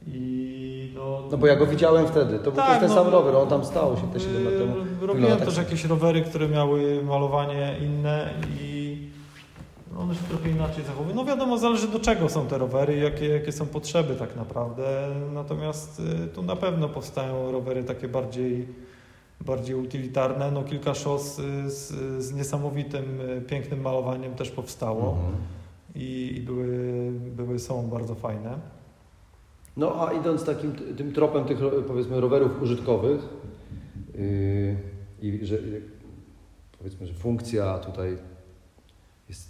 [0.07, 3.37] I no, no bo ja go widziałem wtedy, to tak, był ten no, sam rower,
[3.37, 4.75] on tam stał się te 7 lat temu.
[5.01, 8.79] Robiłem tak też jakieś rowery, które miały malowanie inne i
[9.99, 11.17] one się trochę inaczej zachowują.
[11.17, 15.09] No wiadomo, zależy do czego są te rowery, jakie, jakie są potrzeby tak naprawdę.
[15.33, 18.69] Natomiast y, tu na pewno powstają rowery takie bardziej
[19.41, 20.51] bardziej utylitarne.
[20.51, 21.93] No, kilka szos y, z,
[22.25, 25.35] z niesamowitym, y, pięknym malowaniem też powstało mhm.
[25.95, 28.59] i, i, były, były, są bardzo fajne.
[29.77, 33.21] No a idąc takim tym tropem tych powiedzmy rowerów użytkowych
[34.15, 34.77] yy,
[35.23, 35.59] i że
[36.79, 38.19] powiedzmy, że funkcja tutaj
[39.29, 39.49] jest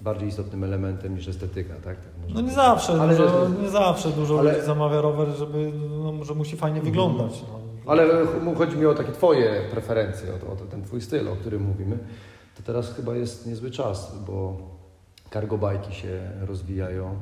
[0.00, 1.82] bardziej istotnym elementem niż estetyka, tak?
[1.82, 1.96] tak
[2.28, 4.52] no nie zawsze, ale dużo, nie zawsze dużo ale...
[4.52, 6.92] ludzi zamawia rower, żeby, no, że musi fajnie mhm.
[6.92, 7.42] wyglądać.
[7.52, 7.63] No.
[7.86, 8.06] Ale
[8.56, 11.98] chodzi mi o takie Twoje preferencje, o, o ten Twój styl, o którym mówimy.
[12.56, 14.56] To teraz chyba jest niezły czas, bo
[15.32, 17.18] cargo bajki się rozwijają.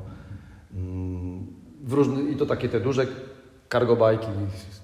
[0.75, 1.46] Mm,
[1.85, 3.07] w różny, I to takie te duże
[3.72, 4.27] cargo bajki,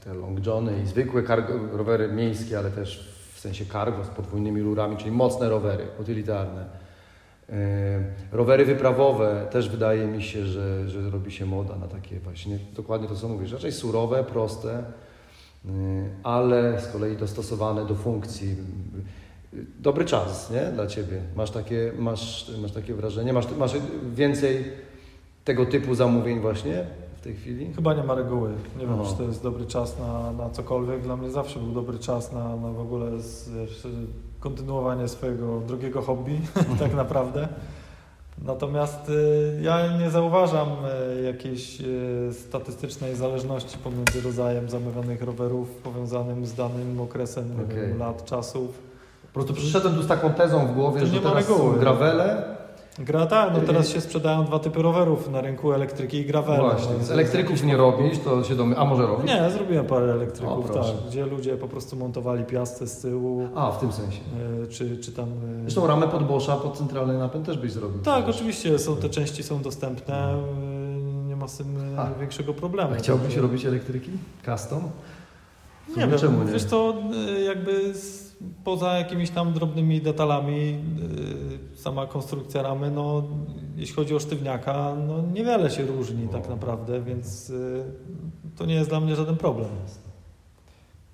[0.05, 4.63] te long johny i zwykłe cargo, rowery miejskie, ale też w sensie cargo z podwójnymi
[4.63, 6.65] rurami, czyli mocne rowery, utylitarne.
[7.49, 7.55] Yy,
[8.33, 13.09] rowery wyprawowe też wydaje mi się, że, że robi się moda na takie właśnie, dokładnie
[13.09, 14.85] to co mówisz, raczej surowe, proste,
[16.23, 18.57] ale z kolei dostosowane do funkcji.
[19.81, 20.73] Dobry czas nie?
[20.75, 21.21] dla Ciebie.
[21.37, 23.33] Masz takie, masz, masz takie wrażenie?
[23.33, 23.73] Masz, masz
[24.15, 24.65] więcej
[25.45, 27.73] tego typu zamówień właśnie w tej chwili?
[27.75, 28.51] Chyba nie ma reguły.
[28.79, 31.03] Nie wiem, czy to jest dobry czas na, na cokolwiek.
[31.03, 33.51] Dla mnie zawsze był dobry czas na, na w ogóle z,
[34.41, 36.41] kontynuowanie swojego drugiego hobby,
[36.79, 37.49] tak naprawdę.
[38.47, 40.69] Natomiast y, ja nie zauważam
[41.19, 47.95] y, jakiejś y, statystycznej zależności pomiędzy rodzajem zamawianych rowerów powiązanym z danym okresem okay.
[47.99, 48.79] lat, czasów.
[49.23, 52.58] Po prostu przyszedłem tu z taką tezą w głowie, to że teraz są gravele,
[52.99, 56.71] Gra tak, no teraz się sprzedają dwa typy rowerów na rynku elektryki i gravela.
[56.71, 58.77] Właśnie, no, z elektryków nie robisz, to się domy...
[58.79, 59.27] A może robisz?
[59.27, 63.49] Nie, zrobiłem parę elektryków, o, tak, gdzie ludzie po prostu montowali piastę z tyłu.
[63.55, 64.21] A, w tym sensie.
[64.65, 65.29] E, czy, czy tam...
[65.29, 68.03] E, Zresztą ramę pod Boscha, pod centralny napęd też byś zrobił.
[68.03, 68.37] Tak, przecież.
[68.37, 70.37] oczywiście, są, te części są dostępne, e,
[71.29, 71.67] nie ma z tym
[71.99, 72.21] A.
[72.21, 72.91] większego problemu.
[72.93, 74.11] A chciałbyś robić elektryki?
[74.45, 74.83] Custom?
[75.97, 76.53] Nie wiem, czemu nie?
[76.53, 76.95] wiesz to
[77.47, 77.93] jakby
[78.65, 80.79] poza jakimiś tam drobnymi detalami
[81.75, 83.23] sama konstrukcja ramy, no,
[83.77, 87.85] jeśli chodzi o sztywniaka, no, niewiele się różni tak naprawdę, więc y,
[88.57, 89.69] to nie jest dla mnie żaden problem.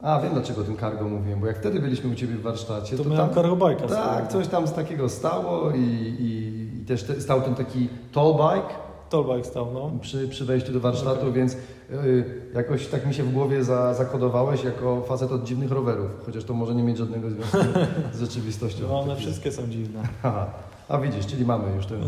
[0.03, 2.97] A, wiem dlaczego o tym cargo mówiłem, bo jak wtedy byliśmy u Ciebie w warsztacie,
[2.97, 3.87] to, to miałem cargo bajka.
[3.87, 8.33] Tak, coś tam z takiego stało i, i, i też te, stał ten taki tall
[8.33, 8.84] bike
[9.15, 9.91] Tollbike stał, no.
[10.01, 12.25] przy, przy wejściu do warsztatu, więc y,
[12.55, 16.55] jakoś tak mi się w głowie za, zakodowałeś jako facet od dziwnych rowerów, chociaż to
[16.55, 17.59] może nie mieć żadnego związku
[18.13, 18.85] z rzeczywistością.
[18.89, 20.03] No one wszystkie są dziwne.
[20.23, 20.47] Aha.
[20.89, 22.01] A widzisz, czyli mamy już ten,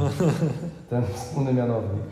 [0.90, 2.02] ten wspólny mianownik.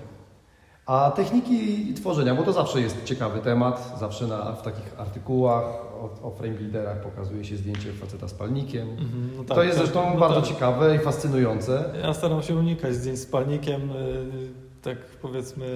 [0.87, 5.65] A techniki tworzenia, bo to zawsze jest ciekawy temat, zawsze na, w takich artykułach
[6.01, 8.91] o, o frame builderach pokazuje się zdjęcie faceta z palnikiem.
[8.91, 10.49] Mhm, no tak, to jest tak, zresztą no bardzo tak.
[10.49, 11.85] ciekawe i fascynujące.
[12.03, 13.81] Ja staram się unikać zdjęć z palnikiem.
[14.85, 15.67] Tak powiedzmy,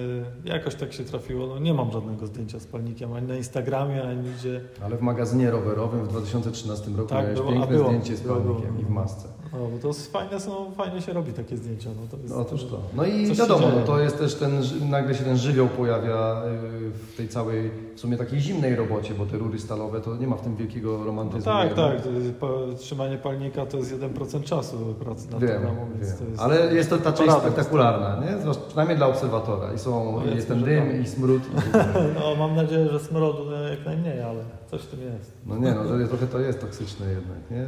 [0.45, 1.47] jakoś tak się trafiło.
[1.47, 4.61] No, nie mam żadnego zdjęcia z palnikiem ani na Instagramie, ani nigdzie.
[4.83, 8.45] Ale w magazynie rowerowym w 2013 roku Tak, miałeś było, piękne było, zdjęcie z palnikiem
[8.61, 8.81] było.
[8.81, 9.27] i w masce.
[9.53, 11.89] No, bo to fajne są, fajnie się robi takie zdjęcia.
[12.01, 12.81] No, to jest, No otóż to.
[12.95, 16.43] No i wiadomo, no, to jest też ten, nagle się ten żywioł pojawia
[16.78, 20.27] y, w tej całej, w sumie takiej zimnej robocie, bo te rury stalowe to nie
[20.27, 21.45] ma w tym wielkiego no romantyzmu.
[21.45, 22.01] tak, jednak.
[22.03, 22.11] tak.
[22.39, 22.47] Pa,
[22.77, 25.75] trzymanie palnika to jest 1% czasu pracy nad Wiem, wiem.
[25.99, 26.23] to jest.
[26.37, 28.41] Ale jest to ta część spektakularna, nie?
[28.41, 29.73] Zwłaszcza przynajmniej dla obserwatora.
[29.73, 31.01] I są, Powiedzmy, jest ten dym tak.
[31.01, 31.41] i smród.
[32.19, 34.39] No, mam nadzieję, że smrodu jak najmniej, ale
[34.71, 35.31] coś w tym jest.
[35.45, 37.67] no nie, no że trochę to jest toksyczne jednak, nie?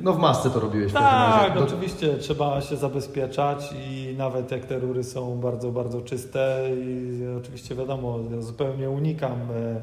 [0.00, 1.54] No w masce to robiłeś Tak.
[1.54, 7.20] Do- oczywiście trzeba się zabezpieczać i nawet jak te rury są bardzo, bardzo czyste i
[7.38, 9.80] oczywiście wiadomo, ja zupełnie unikam e,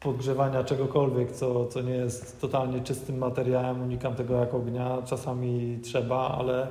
[0.00, 6.28] podgrzewania czegokolwiek, co, co nie jest totalnie czystym materiałem, unikam tego jak ognia, czasami trzeba,
[6.38, 6.68] ale,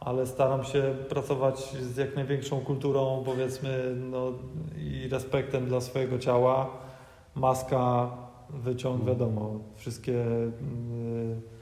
[0.00, 4.32] ale staram się pracować z jak największą kulturą powiedzmy no,
[4.76, 6.70] i respektem dla swojego ciała.
[7.34, 8.10] Maska,
[8.50, 10.12] wyciąg, wiadomo, wszystkie...
[10.12, 11.53] y,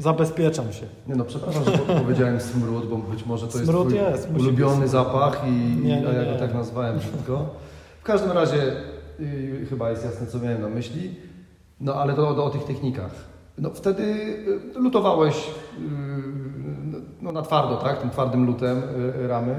[0.00, 0.86] Zabezpieczam się.
[1.08, 4.80] Nie no, przepraszam, że po- powiedziałem smród, bo być może to jest Smród jest, ulubiony
[4.82, 4.90] być.
[4.90, 7.46] zapach i, Nie, nie, a ja go tak nazwałem brzydko.
[8.00, 8.72] W każdym razie
[9.20, 11.14] y, chyba jest jasne, co miałem na myśli.
[11.80, 13.10] No ale to o, o tych technikach.
[13.58, 14.02] No wtedy
[14.76, 15.80] y, lutowałeś y,
[17.22, 18.00] no, na twardo, tak?
[18.00, 18.82] Tym twardym lutem
[19.24, 19.54] y, ramy.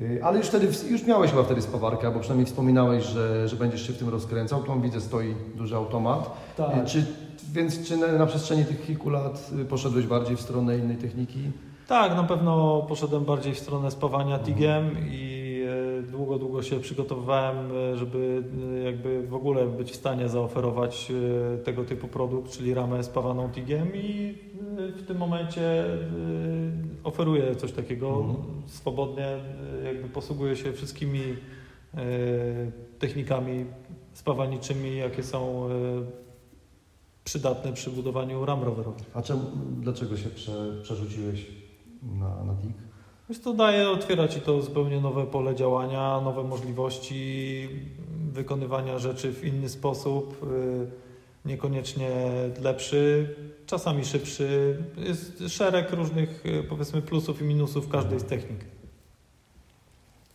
[0.00, 3.86] Y, Ale już wtedy, już miałeś chyba wtedy spawarkę, bo przynajmniej wspominałeś, że, że będziesz
[3.86, 4.62] się w tym rozkręcał.
[4.62, 6.30] Tu widzę, stoi duży automat.
[6.56, 6.84] Tak.
[6.84, 7.06] Czy,
[7.52, 11.38] więc czy na, na przestrzeni tych kilku lat y, poszedłeś bardziej w stronę innej techniki?
[11.88, 15.42] Tak, na pewno poszedłem bardziej w stronę spawania TIG-iem i
[15.98, 18.42] e, długo, długo się przygotowywałem, e, żeby
[18.84, 21.12] jakby w ogóle być w stanie zaoferować
[21.64, 24.34] tego typu produkt, czyli ramę spawaną TIG-iem i
[24.96, 25.84] w tym momencie
[27.04, 28.36] oferuję coś takiego Mhm.
[28.66, 29.26] swobodnie,
[29.84, 31.20] jakby posługuję się wszystkimi
[32.98, 33.64] technikami
[34.12, 35.68] spawaniczymi, jakie są
[37.24, 39.10] przydatne przy budowaniu ram rowerowych.
[39.14, 39.40] A czemu,
[39.80, 41.46] dlaczego się prze, przerzuciłeś
[42.02, 42.72] na, na TIG?
[43.28, 47.68] Więc to daje, otwiera Ci to zupełnie nowe pole działania, nowe możliwości
[48.32, 52.10] wykonywania rzeczy w inny sposób, y, niekoniecznie
[52.62, 53.34] lepszy,
[53.66, 54.78] czasami szybszy.
[54.96, 58.64] Jest szereg różnych, y, powiedzmy, plusów i minusów każdej z technik.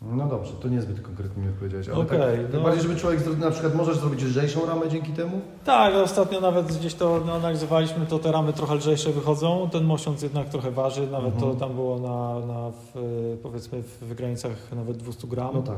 [0.01, 2.61] No dobrze, to niezbyt konkretnie mi odpowiedziałeś, ale Okej, tak, no.
[2.61, 5.41] bardziej, żeby człowiek na przykład możesz zrobić lżejszą ramę dzięki temu?
[5.65, 10.49] Tak, ostatnio nawet gdzieś to analizowaliśmy, to te ramy trochę lżejsze wychodzą, ten mosiąc jednak
[10.49, 11.53] trochę waży, nawet Mhm.
[11.53, 15.51] to tam było na, na w, powiedzmy w granicach nawet 200 gram.
[15.53, 15.77] No tak.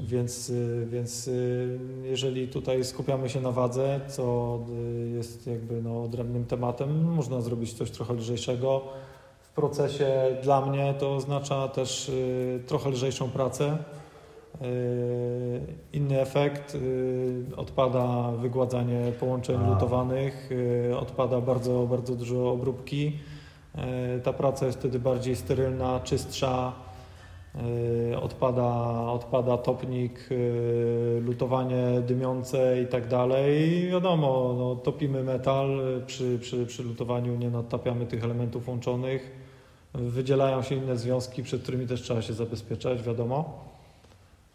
[0.00, 4.58] Więc, y, więc y, jeżeli tutaj skupiamy się na wadze, co
[5.04, 8.82] y, jest jakby no, odrębnym tematem, można zrobić coś trochę lżejszego.
[9.58, 10.06] W procesie
[10.42, 13.78] dla mnie to oznacza też y, trochę lżejszą pracę.
[14.62, 15.60] Y,
[15.92, 20.50] Inny efekt, y, odpada wygładzanie połączeń lutowanych,
[20.98, 23.12] odpada bardzo, bardzo dużo obróbki.
[24.24, 26.72] Ta praca jest wtedy bardziej sterylna, czystsza.
[28.22, 30.28] Odpada, odpada topnik,
[31.20, 33.86] lutowanie dymiące i tak dalej.
[33.90, 39.47] Wiadomo, no, topimy metal, przy, przy, przy lutowaniu nie nadtapiamy tych elementów łączonych.
[39.98, 43.64] Wydzielają się inne związki, przed którymi też trzeba się zabezpieczać, wiadomo.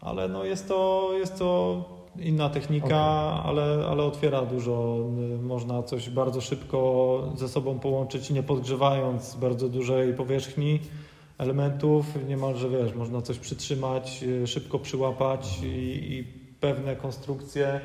[0.00, 1.84] Ale no, jest, to, jest to
[2.18, 2.96] inna technika,
[3.44, 4.98] ale, ale otwiera dużo.
[5.42, 10.80] Można coś bardzo szybko ze sobą połączyć, nie podgrzewając bardzo dużej powierzchni
[11.38, 15.66] elementów, niemalże wiesz, można coś przytrzymać, y, szybko przyłapać i,
[16.12, 16.24] i
[16.60, 17.80] pewne konstrukcje,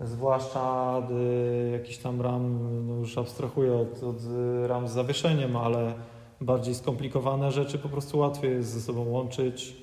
[0.00, 4.16] zwłaszcza y, jakiś tam ram, no już abstrahuję od, od
[4.64, 5.94] y, ram z zawieszeniem, ale
[6.42, 9.76] bardziej skomplikowane rzeczy po prostu łatwiej jest ze sobą łączyć.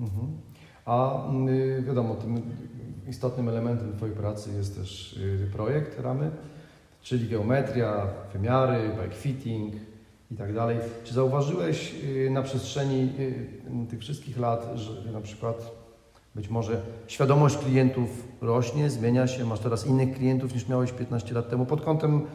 [0.00, 0.26] Mhm.
[0.84, 2.42] A y, wiadomo, tym
[3.08, 6.30] istotnym elementem Twojej pracy jest też y, projekt ramy,
[7.02, 9.74] czyli geometria, wymiary, bike fitting
[10.30, 10.78] i tak dalej.
[11.04, 15.72] Czy zauważyłeś y, na przestrzeni y, tych wszystkich lat, że na przykład
[16.34, 21.50] być może świadomość klientów rośnie, zmienia się, masz teraz innych klientów niż miałeś 15 lat
[21.50, 22.26] temu pod kątem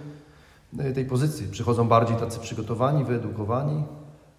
[0.95, 1.47] tej pozycji?
[1.51, 3.83] Przychodzą bardziej tacy przygotowani, wyedukowani?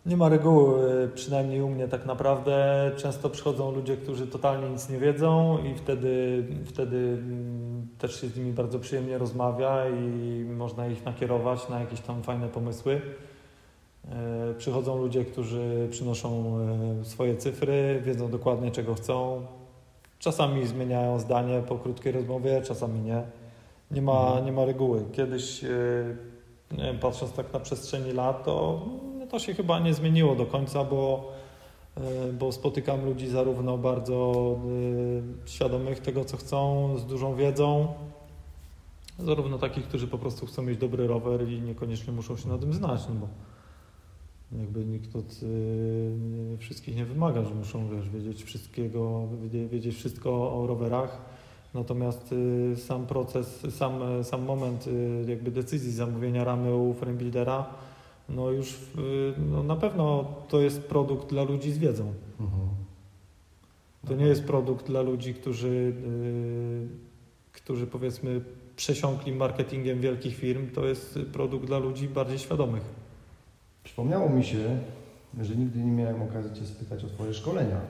[0.06, 2.90] Nie ma reguły, przynajmniej u mnie tak naprawdę.
[2.96, 8.36] Często przychodzą ludzie, którzy totalnie nic nie wiedzą i wtedy, wtedy mm, też się z
[8.36, 13.00] nimi bardzo przyjemnie rozmawia i można ich nakierować na jakieś tam fajne pomysły.
[14.10, 16.58] E, przychodzą ludzie, którzy przynoszą
[17.00, 19.46] e, swoje cyfry, wiedzą dokładnie czego chcą.
[20.18, 23.22] Czasami zmieniają zdanie po krótkiej rozmowie, czasami nie.
[23.90, 24.44] Nie ma, mhm.
[24.44, 25.04] nie ma reguły.
[25.12, 25.68] Kiedyś, e,
[26.70, 28.82] wiem, patrząc tak na przestrzeni lat, to
[29.30, 31.32] to się chyba nie zmieniło do końca, bo,
[31.96, 34.56] e, bo spotykam ludzi zarówno bardzo
[35.46, 37.94] e, świadomych tego, co chcą, z dużą wiedzą,
[39.18, 42.72] zarówno takich, którzy po prostu chcą mieć dobry rower i niekoniecznie muszą się na tym
[42.72, 43.28] znać, no bo
[44.58, 45.40] jakby nikt od
[46.58, 49.28] wszystkich nie wymaga, że muszą wiesz, wiedzieć wszystkiego,
[49.70, 51.33] wiedzieć wszystko o rowerach.
[51.74, 57.66] Natomiast y, sam proces, sam, sam moment y, jakby decyzji zamówienia ramy u framebuildera
[58.28, 58.76] no już
[59.50, 62.12] no na pewno to jest produkt dla ludzi z wiedzą.
[62.40, 62.68] Mhm.
[64.06, 65.92] To nie jest produkt dla ludzi, którzy,
[67.52, 68.40] którzy powiedzmy
[68.76, 70.70] przesiąkli marketingiem wielkich firm.
[70.70, 72.82] To jest produkt dla ludzi bardziej świadomych.
[73.84, 74.78] Przypomniało mi się,
[75.42, 77.80] że nigdy nie miałem okazji Cię spytać o Twoje szkolenia.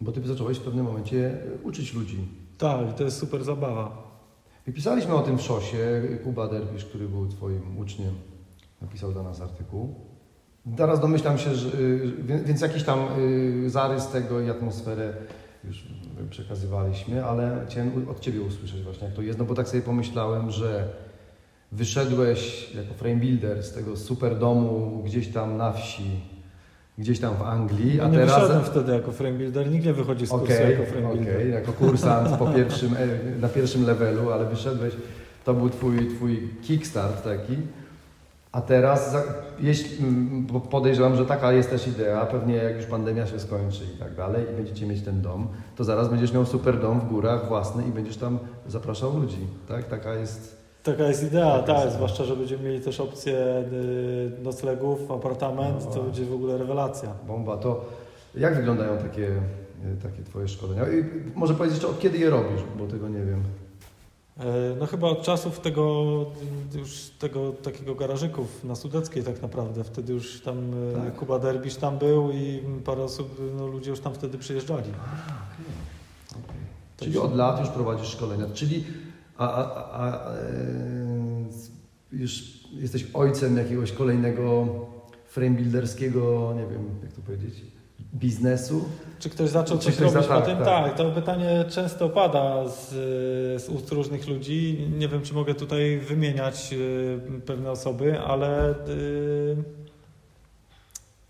[0.00, 2.18] Bo Ty zacząłeś w pewnym momencie uczyć ludzi.
[2.58, 4.08] Tak, to jest super zabawa.
[4.66, 6.02] I pisaliśmy o tym w szosie.
[6.24, 8.14] Kuba Derwisz, który był Twoim uczniem
[8.82, 9.94] napisał dla nas artykuł.
[10.76, 15.12] Teraz domyślam się, że, y, więc jakiś tam y, zarys tego i atmosferę
[15.64, 15.86] już
[16.30, 20.50] przekazywaliśmy, ale chciałem od Ciebie usłyszeć właśnie, jak to jest, no bo tak sobie pomyślałem,
[20.50, 20.88] że
[21.72, 26.20] wyszedłeś jako frame builder z tego super domu gdzieś tam na wsi,
[26.98, 28.34] gdzieś tam w Anglii, a nie teraz...
[28.34, 31.34] wyszedłem wtedy jako frame builder, nikt nie wychodzi z kursu okay, jako frame builder.
[31.34, 34.94] Okej, okay, jako kursant po pierwszym, e, na pierwszym levelu, ale wyszedłeś,
[35.44, 37.56] to był Twój, twój kickstart taki.
[38.52, 39.16] A teraz,
[39.60, 40.06] jeśli,
[40.70, 44.46] podejrzewam, że taka jest też idea, pewnie jak już pandemia się skończy i tak dalej
[44.52, 47.90] i będziecie mieć ten dom, to zaraz będziesz miał super dom w górach własny i
[47.90, 48.38] będziesz tam
[48.68, 49.84] zapraszał ludzi, tak?
[49.84, 50.57] Taka jest...
[50.88, 53.34] Taka jest idea, tak, jest zwłaszcza, że będziemy mieli też opcję
[53.72, 57.14] y, noclegów, apartament, no, to będzie w ogóle rewelacja.
[57.26, 57.84] Bomba, to
[58.34, 60.82] jak wyglądają takie, y, takie Twoje szkolenia?
[60.82, 63.42] I może powiedzieć jeszcze od kiedy je robisz, bo tego nie wiem.
[64.40, 66.04] E, no chyba od czasów tego
[66.74, 69.84] już tego takiego garażyków na Sudeckiej tak naprawdę.
[69.84, 70.56] Wtedy już tam
[70.94, 71.16] e, tak.
[71.16, 74.90] Kuba Derbisz tam był i parę osób, no ludzie już tam wtedy przyjeżdżali.
[74.90, 76.44] Okay.
[76.44, 76.56] Okay.
[76.96, 78.44] Czyli od lat już prowadzisz szkolenia.
[78.54, 78.84] Czyli
[79.38, 80.38] a, a, a, e,
[82.12, 84.66] już jesteś ojcem jakiegoś kolejnego
[85.26, 87.54] frame builderskiego, nie wiem jak to powiedzieć,
[88.14, 88.84] biznesu.
[89.18, 90.56] Czy ktoś zaczął coś robić po tym?
[90.56, 92.90] Tak, tak, to pytanie często pada z,
[93.62, 94.88] z ust różnych ludzi.
[94.98, 99.56] Nie wiem, czy mogę tutaj wymieniać y, pewne osoby, ale, y,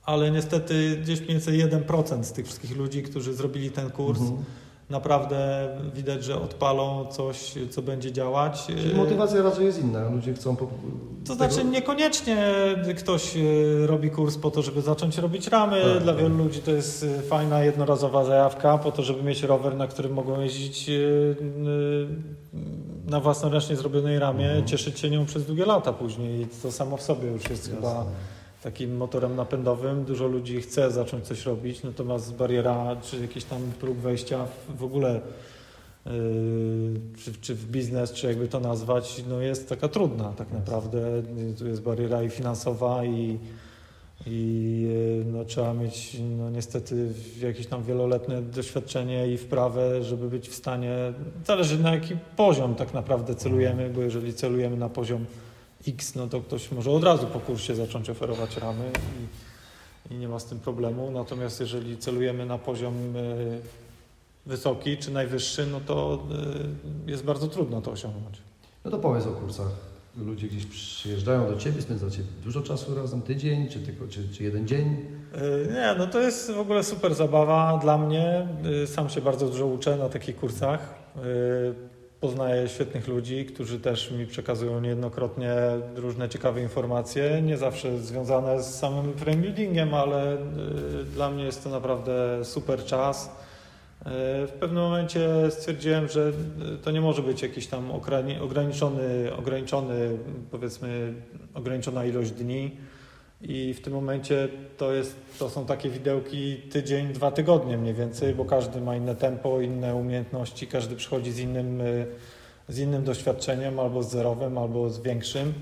[0.04, 4.44] ale niestety gdzieś mniej więcej 1% z tych wszystkich ludzi, którzy zrobili ten kurs, mhm
[4.91, 8.66] naprawdę widać, że odpalą coś, co będzie działać.
[8.66, 10.11] Czyli motywacja raczej jest inna.
[10.11, 10.57] Ludzie chcą.
[10.57, 10.68] Po...
[11.26, 12.36] To znaczy, niekoniecznie
[12.99, 13.41] ktoś e,
[13.86, 15.82] robi kurs po to, żeby zacząć robić ramy.
[15.95, 16.22] Tak, Dla tak.
[16.22, 20.12] wielu ludzi to jest e, fajna, jednorazowa zajawka, po to, żeby mieć rower, na którym
[20.12, 20.93] mogą jeździć e,
[23.07, 24.66] na własnoręcznie zrobionej ramie, mhm.
[24.66, 26.41] cieszyć się nią przez długie lata później.
[26.41, 27.76] I to samo w sobie już jest Jasne.
[27.76, 28.07] chyba
[28.62, 30.04] takim motorem napędowym.
[30.04, 34.46] Dużo ludzi chce zacząć coś robić, natomiast bariera czy jakiś tam próg wejścia
[34.78, 35.20] w ogóle
[36.06, 36.12] yy,
[37.24, 41.22] czy, czy, w biznes, czy jakby to nazwać, no jest taka trudna tak naprawdę.
[41.59, 43.38] Tu jest bariera i finansowa i,
[44.26, 44.80] i
[45.18, 50.54] yy, no, trzeba mieć no, niestety jakieś tam wieloletnie doświadczenie i wprawę, żeby być w
[50.54, 51.12] stanie,
[51.46, 55.26] zależy na jaki poziom tak naprawdę celujemy, bo jeżeli celujemy na poziom
[55.87, 58.91] X, no to ktoś może od razu po kursie zacząć oferować ramy
[60.11, 61.11] i, i nie ma z tym problemu.
[61.11, 63.20] Natomiast jeżeli celujemy na poziom e,
[64.47, 66.22] wysoki czy najwyższy, no to
[67.07, 68.39] e, jest bardzo trudno to osiągnąć.
[68.85, 69.89] No to powiedz o kursach.
[70.16, 74.68] Ludzie gdzieś przyjeżdżają do Ciebie, spędzacie dużo czasu razem, tydzień, czy, tylko, czy, czy jeden
[74.68, 75.07] dzień?
[75.35, 78.49] E, nie, no to jest w ogóle super zabawa dla mnie.
[78.87, 80.95] Sam się bardzo dużo uczę na takich kursach
[82.20, 85.52] poznaję świetnych ludzi, którzy też mi przekazują niejednokrotnie
[85.96, 90.38] różne ciekawe informacje, nie zawsze związane z samym frame buildingiem, ale y,
[91.14, 93.26] dla mnie jest to naprawdę super czas.
[93.26, 94.04] Y,
[94.46, 96.32] w pewnym momencie stwierdziłem, że
[96.82, 97.90] to nie może być jakiś tam
[98.40, 100.18] ograniczony, ograniczony
[100.50, 101.14] powiedzmy,
[101.54, 102.76] ograniczona ilość dni
[103.43, 108.34] i w tym momencie to, jest, to są takie widełki tydzień, dwa tygodnie mniej więcej,
[108.34, 112.07] bo każdy ma inne tempo, inne umiejętności, każdy przychodzi z innym, y,
[112.68, 115.53] z innym doświadczeniem, albo z zerowym, albo z większym.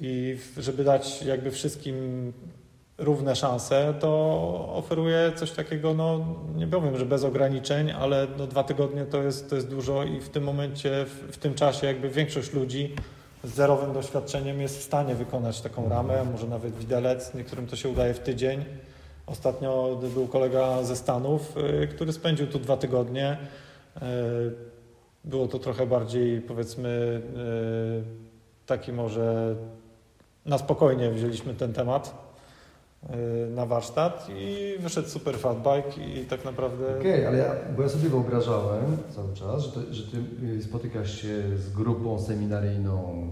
[0.00, 2.32] I żeby dać jakby wszystkim
[2.98, 4.08] równe szanse, to
[4.74, 9.50] oferuje coś takiego, no nie powiem, że bez ograniczeń, ale no, dwa tygodnie to jest,
[9.50, 12.94] to jest dużo i w tym momencie, w, w tym czasie jakby większość ludzi
[13.46, 17.88] z zerowym doświadczeniem jest w stanie wykonać taką ramę, może nawet widelec, niektórym to się
[17.88, 18.64] udaje w tydzień.
[19.26, 23.38] Ostatnio był kolega ze Stanów, y, który spędził tu dwa tygodnie.
[23.96, 24.00] Y,
[25.24, 27.22] było to trochę bardziej, powiedzmy,
[27.98, 29.56] y, taki może
[30.46, 32.25] na spokojnie wzięliśmy ten temat
[33.50, 36.98] na warsztat i wyszedł super fatbike i tak naprawdę...
[36.98, 41.22] Okej, okay, ale ja, bo ja sobie wyobrażałem cały czas, że, to, że ty spotykasz
[41.22, 43.30] się z grupą seminaryjną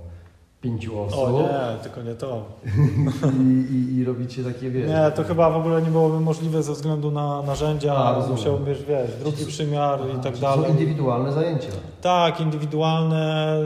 [0.65, 1.19] pięciu osób.
[1.19, 2.45] O nie, tylko nie to.
[3.43, 4.89] I, i, I, robicie takie, wiesz...
[4.89, 7.95] Nie, to chyba w ogóle nie byłoby możliwe ze względu na narzędzia.
[7.95, 10.65] A, musiałbym mieć, wiesz, drugi przymiar i tak dalej.
[10.65, 11.69] są indywidualne zajęcia.
[12.01, 13.57] Tak, indywidualne.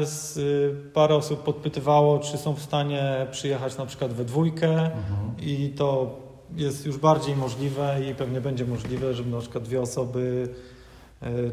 [0.94, 5.32] Parę osób podpytywało, czy są w stanie przyjechać na przykład we dwójkę mhm.
[5.40, 6.16] i to
[6.56, 10.48] jest już bardziej możliwe i pewnie będzie możliwe, żeby na przykład dwie osoby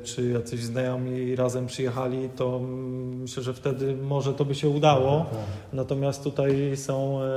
[0.03, 2.59] czy jacyś znajomi razem przyjechali, to
[3.13, 5.19] myślę, że wtedy może to by się udało.
[5.19, 5.39] Tak, tak.
[5.73, 7.27] Natomiast tutaj są e,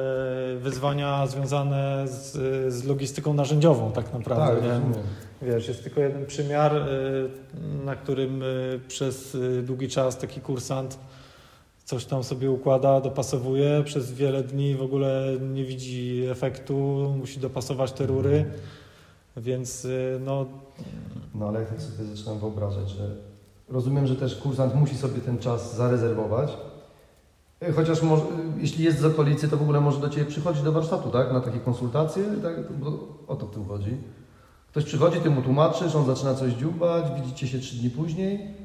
[0.57, 2.33] wyzwania związane z,
[2.74, 4.68] z logistyką narzędziową tak naprawdę.
[4.68, 5.03] Tak,
[5.43, 6.87] Wiesz, jest tylko jeden przymiar, e,
[7.85, 8.43] na którym
[8.89, 10.99] przez długi czas taki kursant
[11.89, 16.74] coś tam sobie układa, dopasowuje, przez wiele dni w ogóle nie widzi efektu,
[17.18, 18.45] musi dopasować te rury.
[19.37, 20.47] Więc y, no...
[21.35, 23.16] No ale tak sobie zaczynam wyobrażać, że
[23.68, 26.57] rozumiem, że też kursant musi sobie ten czas zarezerwować.
[27.68, 28.26] Y, chociaż może, y,
[28.61, 31.33] jeśli jest z okolicy, to w ogóle może do Ciebie przychodzić do warsztatu, tak?
[31.33, 32.55] Na takie konsultacje, tak?
[33.26, 33.97] O to w tym chodzi.
[34.68, 38.58] Ktoś przychodzi, Ty mu tłumaczysz, on zaczyna coś dziubać, widzicie się trzy dni później E,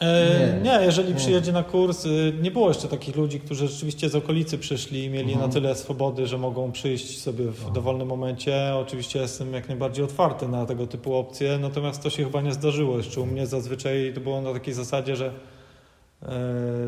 [0.00, 4.14] nie, nie, jeżeli przyjedzie na kurs, y, nie było jeszcze takich ludzi, którzy rzeczywiście z
[4.14, 5.48] okolicy przyszli i mieli mhm.
[5.48, 7.70] na tyle swobody, że mogą przyjść sobie w Aha.
[7.74, 8.74] dowolnym momencie.
[8.74, 12.96] Oczywiście jestem jak najbardziej otwarty na tego typu opcje, natomiast to się chyba nie zdarzyło
[12.96, 13.46] jeszcze u mnie.
[13.46, 15.55] Zazwyczaj to było na takiej zasadzie, że E,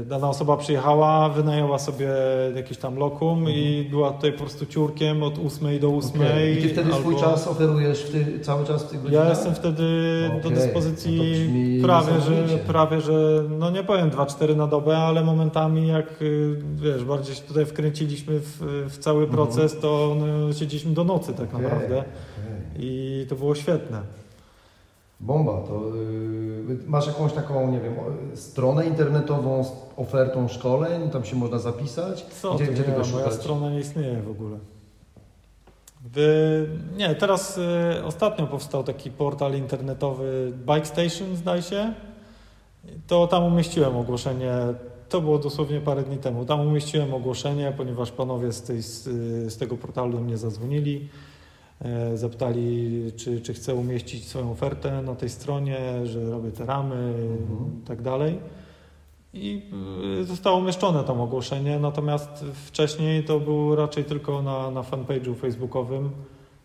[0.07, 2.09] dana osoba przyjechała, wynajęła sobie
[2.55, 3.57] jakiś tam lokum mhm.
[3.57, 6.21] i była tutaj po prostu ciurkiem od 8 do 8.
[6.21, 6.51] Okay.
[6.51, 6.99] I ty wtedy albo...
[6.99, 9.25] swój czas oferujesz w ty, cały czas w tych godzinach?
[9.25, 9.85] Ja jestem wtedy
[10.29, 10.43] okay.
[10.43, 15.89] do dyspozycji no prawie, że, prawie, że no nie powiem 2-4 na dobę, ale momentami
[15.89, 19.37] jak y, wiesz, bardziej się tutaj wkręciliśmy w, w cały mhm.
[19.37, 21.63] proces, to no, siedzieliśmy do nocy tak okay.
[21.63, 22.05] naprawdę.
[22.79, 24.18] I to było świetne.
[25.21, 25.83] Bomba, to
[26.69, 27.95] yy, masz jakąś taką, nie wiem,
[28.35, 32.23] stronę internetową z ofertą szkoleń, tam się można zapisać?
[32.23, 34.59] Co gdzie, ty, gdzie nie, tego moja strona nie istnieje w ogóle.
[36.13, 41.93] Wy, nie, teraz y, ostatnio powstał taki portal internetowy Bike Station, zdaje się.
[43.07, 44.53] To tam umieściłem ogłoszenie,
[45.09, 46.45] to było dosłownie parę dni temu.
[46.45, 49.05] Tam umieściłem ogłoszenie, ponieważ panowie z, tej, z,
[49.53, 51.09] z tego portalu mnie zadzwonili
[52.15, 57.81] zapytali, czy, czy chcę umieścić swoją ofertę na tej stronie, że robię te ramy mhm.
[57.83, 58.39] i tak dalej.
[59.35, 59.63] I
[60.21, 66.11] e, zostało umieszczone tam ogłoszenie, natomiast wcześniej to było raczej tylko na, na fanpage'u facebookowym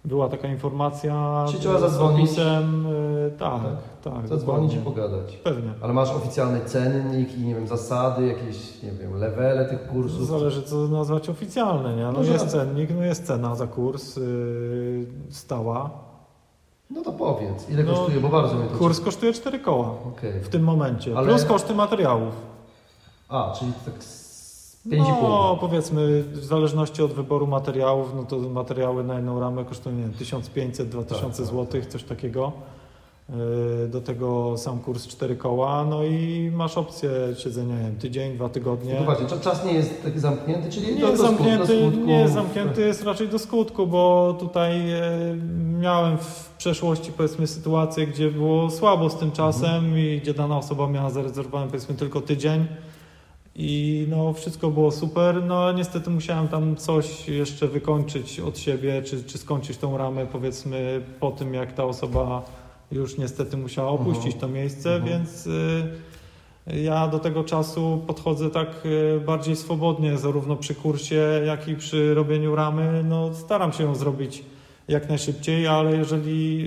[0.06, 2.30] była taka informacja Czy trzeba zadzwonić?
[2.30, 3.62] Opisem, y, tak,
[4.04, 4.14] tak.
[4.14, 5.36] tak zadzwonić i pogadać.
[5.44, 5.74] Pewnie.
[5.82, 10.28] Ale masz oficjalny cennik i nie wiem, zasady, jakieś, nie wiem, levele tych kursów?
[10.28, 12.04] Zależy co nazwać oficjalne, nie?
[12.04, 15.90] No, no jest cennik, no jest cena za kurs yy, stała.
[16.90, 20.42] No to powiedz, ile no, kosztuje, bo bardzo mnie to Kurs kosztuje 4 koła okay.
[20.42, 21.28] w tym momencie, Ale...
[21.28, 22.34] plus koszty materiałów.
[23.30, 23.94] A, czyli tak
[24.88, 25.22] 5,5.
[25.22, 30.02] No, powiedzmy, w zależności od wyboru materiałów, no to materiały na jedną ramę kosztują, nie
[30.02, 31.86] wiem, 1500-2000 tak, tak, zł, tak.
[31.86, 32.52] coś takiego.
[33.30, 38.36] E, do tego sam kurs 4 koła, no i masz opcję siedzenia, nie wiem, tydzień,
[38.36, 39.00] dwa tygodnie.
[39.00, 42.06] Zobaczcie, czas nie jest taki zamknięty, czyli nie do, jest zamknięty, do skutku.
[42.06, 45.02] Nie jest zamknięty, jest raczej do skutku, bo tutaj e,
[45.80, 49.98] miałem w przeszłości powiedzmy sytuację, gdzie było słabo z tym czasem mhm.
[49.98, 52.68] i gdzie dana osoba miała zarezerwowany powiedzmy tylko tydzień
[53.56, 55.44] i no, wszystko było super.
[55.44, 61.02] No, niestety musiałem tam coś jeszcze wykończyć od siebie, czy, czy skończyć tą ramę, powiedzmy,
[61.20, 62.46] po tym, jak ta osoba
[62.92, 64.10] już niestety musiała mhm.
[64.10, 65.12] opuścić to miejsce, mhm.
[65.12, 65.84] więc y,
[66.68, 72.14] ja do tego czasu podchodzę tak y, bardziej swobodnie, zarówno przy kursie, jak i przy
[72.14, 73.04] robieniu ramy.
[73.04, 74.44] No, staram się ją zrobić
[74.88, 76.66] jak najszybciej, ale jeżeli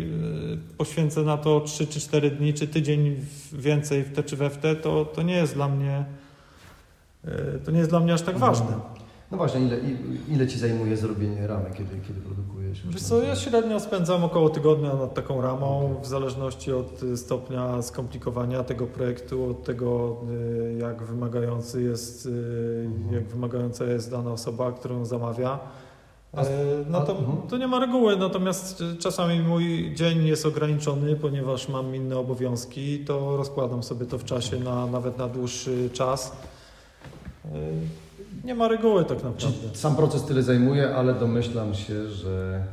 [0.73, 3.17] y, poświęcę na to 3 czy 4 dni, czy tydzień
[3.53, 6.05] więcej w te czy we w te, to, to nie jest dla mnie
[7.65, 8.67] to nie jest dla mnie aż tak ważne.
[9.31, 9.77] No właśnie, ile,
[10.29, 12.83] ile Ci zajmuje zrobienie ramy, kiedy, kiedy produkujesz?
[12.89, 18.65] Wiesz co, ja średnio spędzam około tygodnia nad taką ramą, w zależności od stopnia skomplikowania
[18.65, 20.17] tego projektu, od tego
[20.79, 23.15] jak wymagający jest, mhm.
[23.15, 25.59] jak wymagająca jest dana osoba, którą zamawia.
[26.91, 27.49] No to, mhm.
[27.49, 33.37] to nie ma reguły, natomiast czasami mój dzień jest ograniczony, ponieważ mam inne obowiązki, to
[33.37, 36.37] rozkładam sobie to w czasie na, nawet na dłuższy czas.
[38.45, 39.69] Nie ma reguły tak naprawdę.
[39.75, 42.65] Sam proces tyle zajmuje, ale domyślam się, że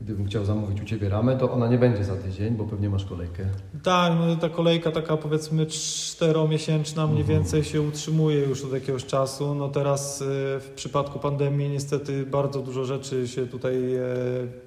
[0.00, 3.04] gdybym chciał zamówić u Ciebie ramę, to ona nie będzie za tydzień, bo pewnie masz
[3.04, 3.44] kolejkę.
[3.82, 7.38] Tak, no ta kolejka taka powiedzmy czteromiesięczna mniej mhm.
[7.38, 9.54] więcej się utrzymuje już od jakiegoś czasu.
[9.54, 10.24] No teraz y,
[10.60, 14.02] w przypadku pandemii niestety bardzo dużo rzeczy się tutaj e,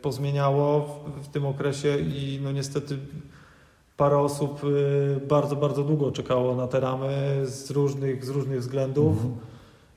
[0.01, 2.97] pozmieniało w tym okresie i no niestety
[3.97, 9.13] parę osób y, bardzo, bardzo długo czekało na te ramy z różnych, z różnych względów.
[9.13, 9.52] Mhm.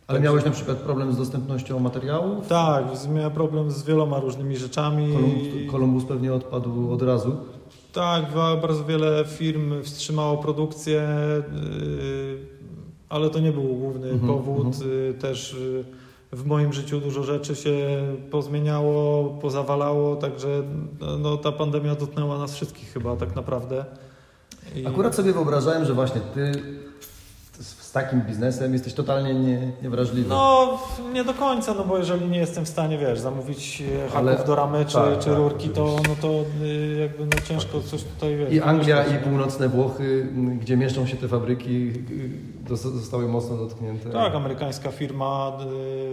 [0.07, 2.49] Ale miałeś na przykład problem z dostępnością materiałów?
[2.49, 2.85] Tak,
[3.15, 5.13] miałem problem z wieloma różnymi rzeczami.
[5.13, 7.37] Kolumbus, Kolumbus pewnie odpadł od razu?
[7.93, 8.25] Tak,
[8.63, 12.39] bardzo wiele firm wstrzymało produkcję, y,
[13.09, 14.67] ale to nie był główny mhm, powód.
[14.67, 15.15] Mhm.
[15.15, 15.85] Też y,
[16.33, 17.77] w moim życiu dużo rzeczy się
[18.31, 20.63] pozmieniało, pozawalało, także
[21.19, 23.85] no, ta pandemia dotknęła nas wszystkich chyba tak naprawdę.
[24.77, 24.87] I...
[24.87, 26.53] Akurat sobie wyobrażałem, że właśnie ty
[27.97, 30.29] takim biznesem jesteś totalnie nie, niewrażliwy.
[30.29, 30.79] No,
[31.13, 34.45] nie do końca, no bo jeżeli nie jestem w stanie, wiesz, zamówić e, haków Ale,
[34.47, 36.29] do ramy czy, tak, czy tak, rurki, to, no to
[36.65, 38.53] y, jakby no ciężko coś tutaj, wiesz.
[38.53, 40.29] I Anglia i północne Włochy,
[40.61, 41.93] gdzie mieszczą się te fabryki,
[42.71, 44.11] y, zostały mocno dotknięte.
[44.11, 45.59] Tak, amerykańska firma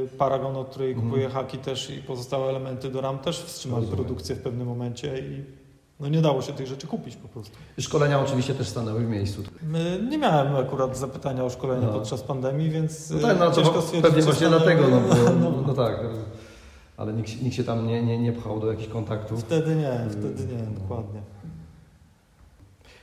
[0.06, 1.10] y, Paragon, od której mhm.
[1.10, 5.63] kupuje haki też i pozostałe elementy do ram też wstrzymali produkcję w pewnym momencie i
[6.04, 7.58] no nie dało się tych rzeczy kupić po prostu.
[7.80, 9.42] Szkolenia oczywiście też stanęły w miejscu.
[10.10, 11.94] Nie miałem akurat zapytania o szkolenia no.
[11.94, 15.74] podczas pandemii, więc no tak, no, ciężko stwierdzić, Pewnie właśnie dlatego, no, bo, no, no,
[15.74, 16.00] tak.
[16.98, 19.40] Ale nikt, nikt się tam nie, nie, nie pchał do jakichś kontaktów.
[19.40, 21.22] Wtedy nie, wtedy nie, dokładnie.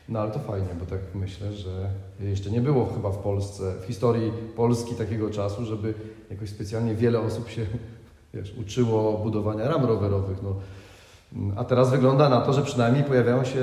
[0.08, 1.90] No ale to fajnie, bo tak myślę, że
[2.20, 5.94] jeszcze nie było chyba w Polsce, w historii Polski takiego czasu, żeby
[6.30, 7.66] jakoś specjalnie wiele osób się
[8.34, 10.42] wiesz, uczyło budowania ram rowerowych.
[10.42, 10.54] No,
[11.56, 13.60] a teraz wygląda na to, że przynajmniej pojawiają się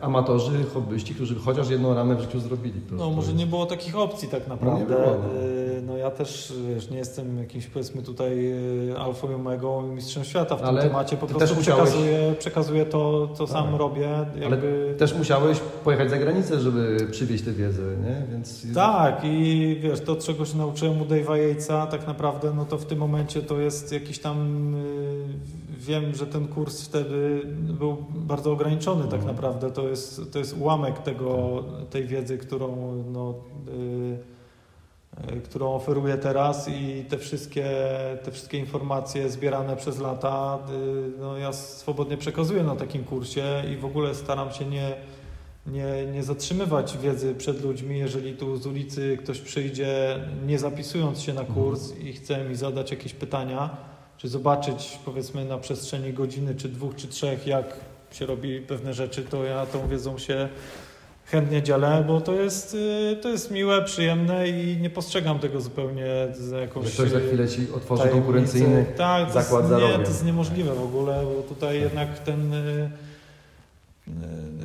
[0.00, 2.80] amatorzy, hobbyści, którzy chociaż jedną ramę w życiu zrobili.
[2.92, 4.80] No może nie było takich opcji tak naprawdę.
[4.80, 5.40] No, było, no.
[5.40, 5.96] Y, no.
[5.96, 8.52] ja też wiesz, nie jestem jakimś powiedzmy tutaj
[8.90, 11.16] y, alfą i omegą mistrzem świata w tym Ale temacie.
[11.16, 12.38] Po prostu przekazuję, musiałeś...
[12.38, 13.52] przekazuję to, co tak.
[13.52, 14.26] sam robię.
[14.40, 14.86] Jakby...
[14.86, 18.26] Ale też musiałeś pojechać za granicę, żeby przywieźć tę wiedzę, nie?
[18.32, 18.74] Więc...
[18.74, 22.84] Tak i wiesz, to czego się nauczyłem u Dave'a Yatesa tak naprawdę, no to w
[22.84, 29.04] tym momencie to jest jakiś tam y, wiem, że ten kurs wtedy był bardzo ograniczony
[29.04, 29.26] tak mhm.
[29.26, 29.70] naprawdę.
[29.70, 33.34] To jest, to jest ułamek tego, tej wiedzy, którą, no,
[35.26, 37.70] yy, którą oferuję teraz i te wszystkie,
[38.24, 43.76] te wszystkie informacje zbierane przez lata yy, no, ja swobodnie przekazuję na takim kursie i
[43.76, 44.94] w ogóle staram się nie,
[45.66, 47.98] nie, nie zatrzymywać wiedzy przed ludźmi.
[47.98, 51.58] Jeżeli tu z ulicy ktoś przyjdzie, nie zapisując się na mhm.
[51.58, 53.87] kurs i chce mi zadać jakieś pytania,
[54.18, 57.76] czy zobaczyć powiedzmy na przestrzeni godziny, czy dwóch, czy trzech, jak
[58.10, 60.48] się robi pewne rzeczy, to ja tą wiedzą się
[61.24, 66.06] chętnie dzielę, bo to jest, y, to jest miłe, przyjemne i nie postrzegam tego zupełnie
[66.32, 66.94] za jakąś...
[66.94, 71.54] Ktoś za chwilę Ci otworzy konkurencyjny tak, zakład Nie, to jest niemożliwe w ogóle, bo
[71.54, 72.90] tutaj jednak ten y,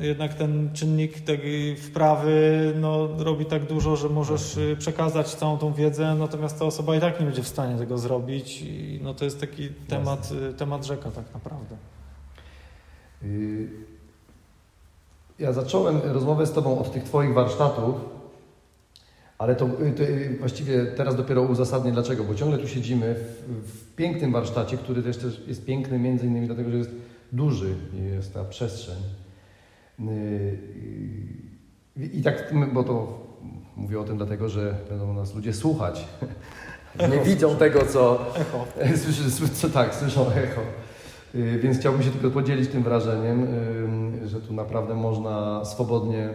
[0.00, 5.72] jednak ten czynnik tej wprawy no, robi tak dużo, że możesz y, przekazać całą tą
[5.72, 8.62] wiedzę, natomiast ta osoba i tak nie będzie w stanie tego zrobić.
[8.62, 11.76] I no, to jest taki temat, y, temat rzeka tak naprawdę.
[13.22, 13.68] Y,
[15.38, 17.94] ja zacząłem rozmowę z Tobą od tych Twoich warsztatów,
[19.38, 20.02] ale to, to
[20.38, 25.16] właściwie teraz dopiero uzasadnię dlaczego, bo ciągle tu siedzimy w, w pięknym warsztacie, który też,
[25.16, 26.90] też jest piękny między innymi dlatego, że jest
[27.32, 28.96] duży i jest ta przestrzeń.
[32.12, 33.24] I tak, bo to
[33.76, 36.04] mówię o tym dlatego, że będą nas ludzie słuchać.
[37.10, 38.26] Nie widzą tego, co.
[38.36, 38.66] Echo.
[39.30, 40.60] Słyszy, tak, słyszą echo.
[41.34, 43.44] Y, więc chciałbym się tylko podzielić tym wrażeniem,
[44.24, 46.28] y, że tu naprawdę można swobodnie,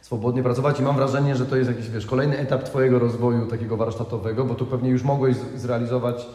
[0.00, 3.76] swobodnie pracować i mam wrażenie, że to jest jakiś wiesz, kolejny etap Twojego rozwoju takiego
[3.76, 6.26] warsztatowego, bo tu pewnie już mogłeś zrealizować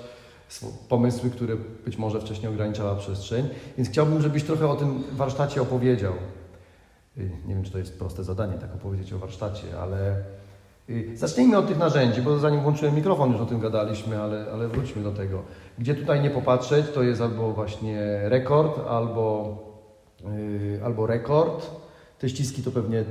[0.89, 3.49] pomysły, które być może wcześniej ograniczała przestrzeń.
[3.77, 6.13] Więc chciałbym, żebyś trochę o tym warsztacie opowiedział.
[7.17, 10.15] Y, nie wiem, czy to jest proste zadanie, tak opowiedzieć o warsztacie, ale
[10.89, 14.67] y, zacznijmy od tych narzędzi, bo zanim włączyłem mikrofon, już o tym gadaliśmy, ale, ale
[14.67, 15.41] wróćmy do tego.
[15.79, 19.57] Gdzie tutaj nie popatrzeć, to jest albo właśnie rekord, albo,
[20.23, 21.69] yy, albo rekord.
[22.19, 23.05] Te ściski to pewnie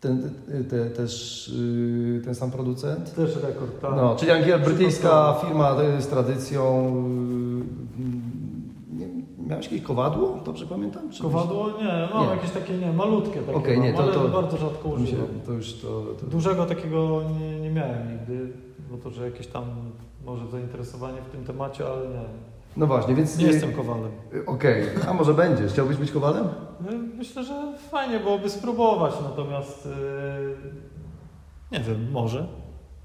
[0.00, 0.30] Ten,
[0.70, 3.14] te, też y, ten sam producent?
[3.14, 3.90] Też rekord, tak.
[3.96, 6.86] No, czyli Angiel, brytyjska firma z tradycją.
[8.00, 9.06] y, Nie,
[9.46, 10.38] miałeś jakieś kowadło?
[10.44, 11.10] Dobrze pamiętam?
[11.10, 11.68] Czy Kowadło?
[11.70, 12.30] Nie, mam Nie.
[12.30, 15.26] jakieś takie, nie, malutkie takie mam, nie, to- ale to- bardzo rzadko używam.
[15.46, 16.02] to już to.
[16.20, 16.26] to...
[16.26, 18.52] Dużego takiego nie, nie miałem nigdy,
[18.90, 19.64] bo to, że jakieś tam
[20.26, 22.24] może zainteresowanie w tym temacie, ale nie.
[22.76, 23.38] No właśnie, więc.
[23.38, 24.10] Nie y, jestem kowalem.
[24.34, 25.72] y, Okej, a może będziesz?
[25.72, 26.48] Chciałbyś być kowalem?
[26.80, 30.56] No, Myślę, że fajnie byłoby spróbować, natomiast yy,
[31.72, 32.46] nie wiem, może.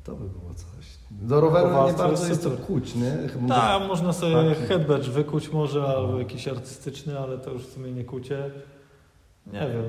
[0.04, 0.72] To by było coś.
[1.12, 3.12] Do roweru nie bardzo jest to kuć, nie?
[3.34, 4.62] Chyba- Tak, można sobie Taki.
[4.62, 8.52] headbadge wykuć może, albo jakiś artystyczny, ale to już w sumie nie kucie.
[9.54, 9.84] Nie wiem.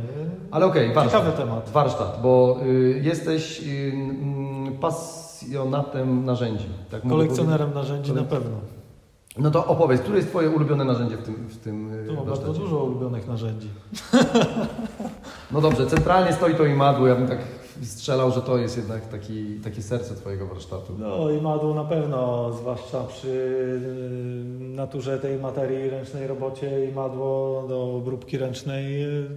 [0.51, 1.21] Ale okej, warsztat.
[1.23, 1.71] Ciekawy temat.
[1.71, 3.93] Warsztat, bo y, jesteś y,
[4.81, 6.67] pasjonatem narzędzi.
[6.91, 8.57] Tak Kolekcjonerem narzędzi na Kolek- pewno.
[9.39, 12.27] No to opowiedz, które jest Twoje ulubione narzędzie w tym, w tym y, Tu mam
[12.27, 13.69] bardzo dużo ulubionych narzędzi.
[15.53, 17.07] No dobrze, centralnie stoi to imadło.
[17.07, 17.39] Ja bym tak
[17.83, 20.93] strzelał, że to jest jednak taki, takie serce Twojego warsztatu.
[20.99, 27.65] No i madło na pewno, zwłaszcza przy y, naturze tej materii ręcznej robocie i madło
[27.69, 29.29] do obróbki ręcznej y,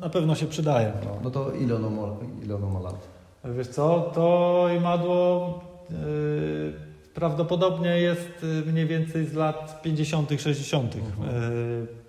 [0.00, 0.92] na pewno się przydaje.
[1.04, 2.02] No, no to ile ono, ma,
[2.44, 3.08] ile ono ma lat?
[3.44, 5.48] Wiesz co, to imadło
[5.90, 6.85] y,
[7.16, 10.96] prawdopodobnie jest y, mniej więcej z lat 50., 60.
[10.96, 10.98] Y,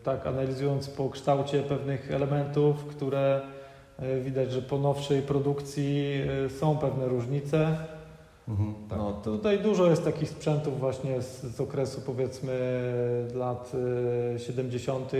[0.03, 3.41] tak, analizując po kształcie pewnych elementów, które
[3.99, 6.21] y, widać, że po nowszej produkcji
[6.59, 7.77] są pewne różnice.
[8.47, 8.97] Mhm, tak.
[8.97, 12.59] No tutaj dużo jest takich sprzętów właśnie z, z okresu powiedzmy
[13.35, 13.71] lat
[14.35, 15.11] y, 70.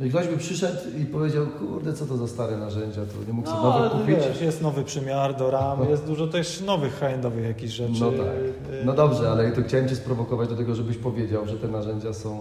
[0.00, 3.32] No i ktoś by przyszedł i powiedział, kurde, co to za stare narzędzia, to nie
[3.32, 4.16] mógł sobie No, kupić.
[4.16, 7.92] wiesz, jest nowy przymiar do ram, jest dużo też nowych high-endowych jakichś rzeczy.
[8.00, 8.20] No tak.
[8.20, 12.12] Y, No dobrze, ale to chciałem Cię sprowokować do tego, żebyś powiedział, że te narzędzia
[12.12, 12.40] są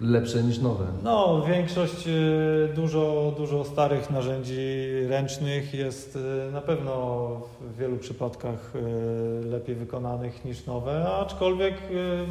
[0.00, 0.84] lepsze niż nowe.
[1.04, 7.28] No, większość y, dużo, dużo starych narzędzi ręcznych jest y, na pewno
[7.60, 11.74] w wielu przypadkach y, lepiej wykonanych niż nowe, aczkolwiek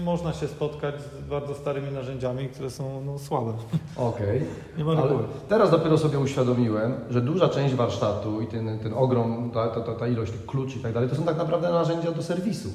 [0.03, 3.53] można się spotkać z bardzo starymi narzędziami, które są no, słabe.
[3.95, 4.41] Okej.
[4.79, 5.23] Ale reguły.
[5.49, 10.07] teraz dopiero sobie uświadomiłem, że duża część warsztatu i ten, ten ogrom, ta, ta, ta,
[10.07, 12.69] ilość kluczy i tak dalej, to są tak naprawdę narzędzia do serwisu.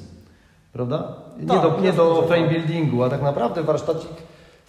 [0.73, 1.15] Prawda?
[1.39, 4.11] Nie, Tak, do, nie do frame buildingu, a tak naprawdę warsztacik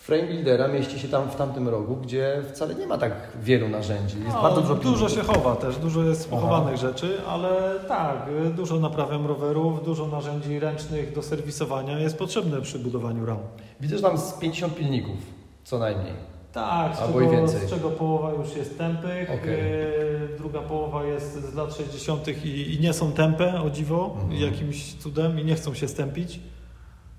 [0.06, 4.16] frame buildera mieści się tam w tamtym rogu, gdzie wcale nie ma tak wielu narzędzi.
[4.18, 6.40] Jest No, bardzo dużo dużo się chowa też, dużo jest Aha.
[6.40, 7.50] pochowanych rzeczy, ale
[7.88, 13.38] tak, dużo naprawiam rowerów, dużo narzędzi ręcznych do serwisowania jest potrzebne przy budowaniu ram.
[13.80, 15.16] Widzę, że tam z 50 pilników,
[15.64, 16.12] co najmniej.
[16.52, 19.54] Tak, z Albo czego, z czego połowa już jest tępych, Okej.
[19.54, 22.28] y, druga połowa jest z lat 60.
[22.44, 24.40] I, i nie są tępe, o dziwo, Mhm.
[24.42, 26.40] jakimś cudem i nie chcą się stępić.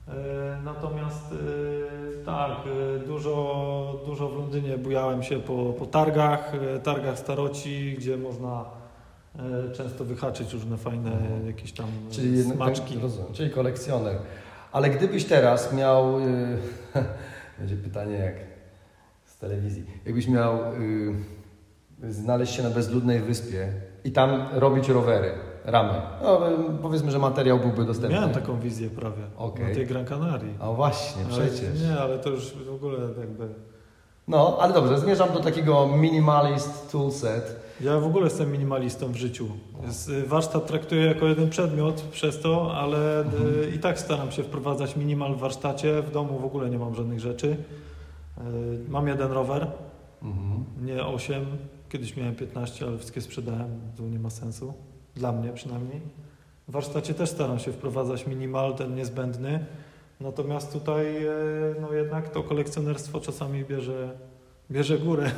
[0.08, 0.12] Y,
[0.64, 2.51] Natomiast y, tak,
[3.03, 6.51] y, dużo, dużo w Londynie bujałem się po, po targach,
[6.84, 8.66] targach staroci, gdzie można
[9.78, 11.47] często wyhaczyć różne fajne Mhm.
[11.47, 12.99] jakieś tam Czyli, smaczki.
[12.99, 14.16] rozumiem, czyli kolekcjoner.
[14.72, 16.58] Ale gdybyś teraz miał, y,
[17.60, 18.36] będzie pytanie jak
[19.26, 23.68] z telewizji, jakbyś miał y, znaleźć się na bezludnej wyspie
[24.03, 25.32] i tam robić rowery,
[25.66, 26.39] ramy, no,
[26.82, 28.16] powiedzmy, że materiał byłby dostępny.
[28.18, 29.68] Miałem taką wizję prawie Okej.
[29.68, 30.53] na tej Gran Canaria.
[30.59, 31.82] A właśnie, Ale- przecież.
[31.82, 33.47] Nie, ale to już w ogóle jakby...
[34.28, 37.59] No, ale dobrze, zmierzam do takiego minimalist toolset.
[37.82, 39.47] Ja w ogóle jestem minimalistą w życiu.
[40.28, 43.43] Warsztat traktuję jako jeden przedmiot przez to, ale Mhm.
[43.63, 46.01] y, i tak staram się wprowadzać minimal w warsztacie.
[46.01, 47.47] W domu w ogóle nie mam żadnych rzeczy.
[48.38, 49.68] Y, Mam jeden rower,
[50.24, 50.63] Mhm.
[50.82, 51.45] nie 8.
[51.89, 53.70] Kiedyś miałem 15, ale wszystkie sprzedałem.
[53.97, 54.74] To nie ma sensu.
[55.16, 56.01] Dla mnie przynajmniej.
[56.68, 59.66] W warsztacie też staram się wprowadzać minimal, ten niezbędny.
[60.22, 64.09] Natomiast tutaj y, no jednak to kolekcjonerstwo czasami bierze,
[64.72, 65.32] bierze górę.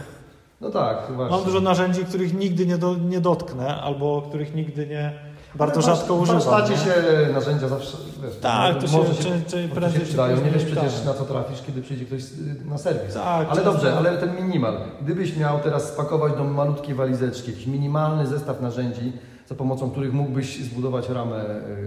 [0.61, 1.35] No tak, właśnie.
[1.37, 5.13] Mam dużo narzędzi, których nigdy nie, do, nie dotknę, albo których nigdy nie,
[5.55, 6.41] bardzo Ale rzadko w używam.
[6.41, 6.77] warsztacie nie?
[6.77, 6.93] się
[7.33, 10.37] narzędzia zawsze, wiesz, Tak, to się, może czy, czy się prędzej czy przydają.
[10.43, 11.05] Nie wiesz przecież tak.
[11.05, 12.25] na co trafisz, kiedy przyjdzie ktoś y,
[12.65, 13.13] na serwis.
[13.13, 14.77] Tak, Ale dobrze, ale ten minimal.
[15.01, 19.13] Gdybyś miał teraz spakować do malutkiej walizeczki jakiś minimalny zestaw narzędzi,
[19.47, 21.45] za pomocą których mógłbyś zbudować ramę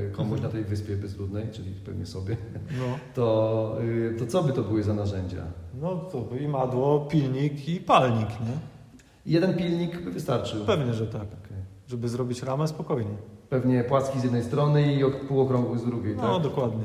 [0.09, 2.37] y, komuś na tej wyspie bezludnej, czyli pewnie sobie,
[2.79, 2.85] No,
[3.15, 5.43] to, y, to co by to były za narzędzia?
[5.81, 8.57] no to by i madło, pilnik i palnik, nie?
[9.27, 10.65] Jeden pilnik by wystarczył.
[10.65, 11.23] Pewnie, że tak.
[11.23, 11.57] Okej.
[11.89, 13.15] Żeby zrobić ramę spokojnie.
[13.49, 16.43] Pewnie płaski z jednej strony i ok- półokrągły z drugiej, No, tak?
[16.43, 16.85] dokładnie.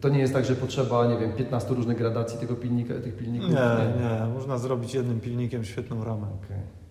[0.00, 3.12] To nie jest tak, że potrzeba, nie wiem, 15 różnych gradacji tego pilnika, tych Nie,
[3.12, 3.50] pilników?
[3.50, 6.26] nie, można zrobić jednym pilnikiem świetną ramę.
[6.44, 6.81] Okej.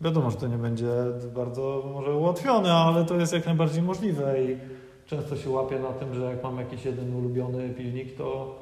[0.00, 0.92] Wiadomo, że to nie będzie
[1.34, 4.58] bardzo może ułatwione, ale to jest jak najbardziej możliwe i
[5.06, 8.58] często się łapię na tym, że jak mam jakiś jeden ulubiony pilnik, to,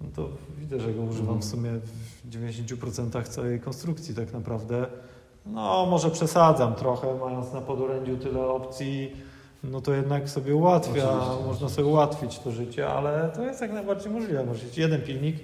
[0.00, 1.70] no to widzę, że go używam w sumie
[2.24, 4.86] w 90% całej konstrukcji tak naprawdę.
[5.46, 9.16] No, może przesadzam trochę, mając na podorędziu tyle opcji,
[9.64, 11.46] no to jednak sobie ułatwia, Oczywiście.
[11.46, 14.44] można sobie ułatwić to życie, ale to jest jak najbardziej możliwe.
[14.44, 15.36] Może mieć jeden pilnik,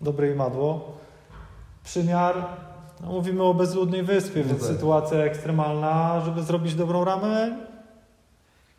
[0.00, 0.98] dobre imadło,
[1.84, 2.34] przymiar,
[3.02, 4.68] no mówimy o bezludnej wyspie, więc tak.
[4.68, 7.56] sytuacja ekstremalna, żeby zrobić dobrą ramę,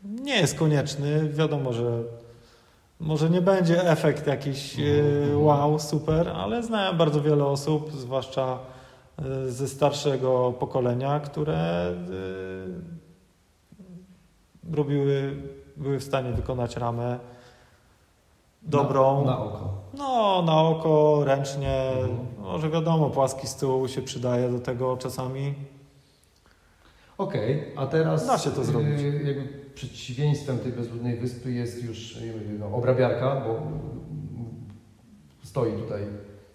[0.03, 1.30] nie jest konieczny.
[1.30, 2.03] Wiadomo, że
[2.99, 5.43] może nie będzie efekt jakiś e, Mhm.
[5.43, 8.59] wow, super, ale znałem bardzo wiele osób, zwłaszcza
[9.19, 11.93] e, ze starszego pokolenia, które e,
[14.76, 15.36] robiły,
[15.78, 17.19] były w stanie wykonać ramę
[18.64, 19.26] dobrą.
[19.26, 19.74] Na, na oko.
[19.97, 21.84] No, na oko, ręcznie.
[21.91, 22.18] Mhm.
[22.39, 25.53] Może wiadomo, płaski stół się przydaje do tego czasami.
[27.18, 28.99] Okej, a teraz Da się to zrobić.
[29.01, 33.80] y, jakby przeciwieństwem tej bezludnej wyspy jest już y, no, obrabiarka, bo mm,
[35.43, 36.01] stoi tutaj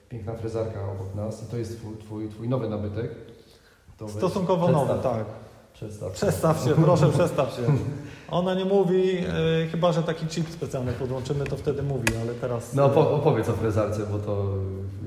[0.09, 3.11] piękna frezarka obok nas i to jest twój, twój, twój nowy nabytek.
[3.99, 5.25] To Stosunkowo nowy, tak.
[5.79, 6.13] Przedstaw.
[6.13, 7.63] Przestaw się, proszę, przestaw się.
[8.31, 12.75] Ona nie mówi, e, chyba że taki chip specjalny podłączymy, to wtedy mówi, ale teraz.
[12.75, 14.45] No e, opo- opowiedz o frezarce, bo to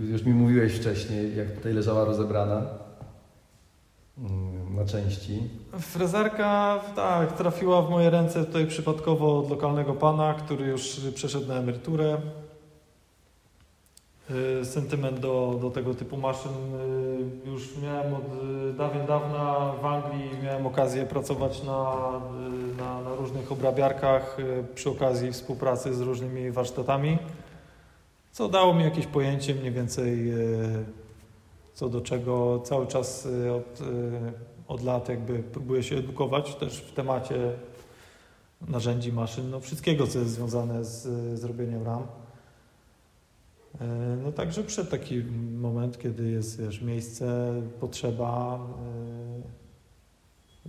[0.02, 2.62] już mi mówiłeś wcześniej, jak tutaj leżała rozebrana
[4.18, 5.40] mm, na części.
[5.80, 11.56] Frezarka, tak, trafiła w moje ręce tutaj przypadkowo od lokalnego pana, który już przeszedł na
[11.56, 12.18] emeryturę.
[14.62, 16.52] Y, Sentyment do, do tego typu maszyn
[17.46, 20.30] y, już miałem od y, dawien dawna w Anglii.
[20.44, 21.96] Miałem okazję pracować na,
[22.78, 24.38] na, na różnych obrabiarkach
[24.76, 27.18] przy okazji współpracy z różnymi warsztatami,
[28.32, 30.34] co dało mi jakieś pojęcie mniej więcej
[31.74, 33.28] co do czego cały czas
[33.58, 33.80] od,
[34.68, 37.36] od lat jakby próbuję się edukować też w temacie
[38.68, 42.21] narzędzi maszyn, no wszystkiego co jest związane z y, zrobieniem RAM.
[43.76, 43.78] Y,
[44.24, 45.24] No także przed taki
[45.62, 48.60] moment, kiedy jest wiesz, miejsce, potrzeba,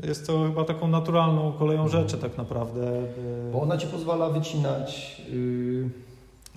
[0.03, 3.03] y, jest to chyba taką naturalną koleją rzeczy tak naprawdę.
[3.49, 3.53] y.
[3.53, 5.89] Bo ona ci pozwala wycinać, y,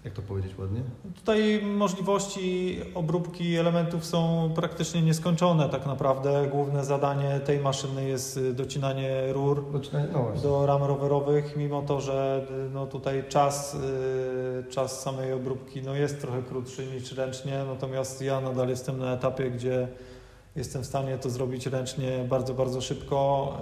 [0.06, 0.82] jak to powiedzieć ładnie?
[1.16, 6.48] Tutaj możliwości obróbki elementów są praktycznie nieskończone tak naprawdę.
[6.52, 12.02] Główne zadanie tej maszyny jest y, docinanie rur Zaczynaj- No do ram rowerowych, mimo to,
[12.02, 17.64] że y, no tutaj czas, y, czas samej obróbki no jest trochę krótszy niż ręcznie,
[17.68, 19.88] natomiast ja nadal jestem na etapie, gdzie
[20.56, 23.54] jestem w stanie to zrobić ręcznie bardzo, bardzo szybko.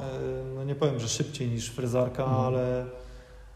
[0.56, 2.42] No nie powiem, że szybciej niż frezarka, Mhm.
[2.46, 2.86] ale,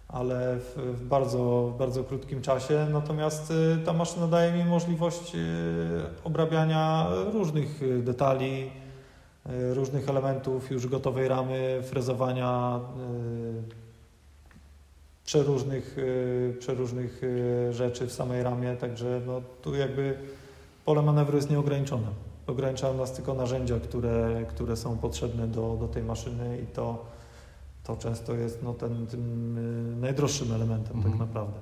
[0.08, 2.88] ale w, w bardzo, bardzo krótkim czasie.
[2.94, 5.40] Natomiast y, ta maszyna daje mi możliwość y,
[6.24, 8.72] obrabiania różnych y, detali,
[9.74, 12.80] różnych elementów już gotowej ramy, frezowania
[15.26, 15.98] przeróżnych,
[16.60, 17.22] przeróżnych
[17.72, 20.18] rzeczy w samej ramie, także no, tu jakby
[20.86, 22.08] pole manewru jest nieograniczone.
[22.48, 27.06] Ograniczają nas tylko narzędzia, które, które są potrzebne do, do tej maszyny i to,
[27.88, 29.58] to często jest no, ten, tym
[29.98, 31.12] y, najdroższym elementem Mhm.
[31.12, 31.60] tak naprawdę.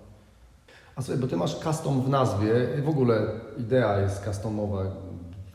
[0.95, 2.53] A słuchaj, bo ty masz custom w nazwie,
[2.86, 3.21] w ogóle
[3.57, 4.84] idea jest customowa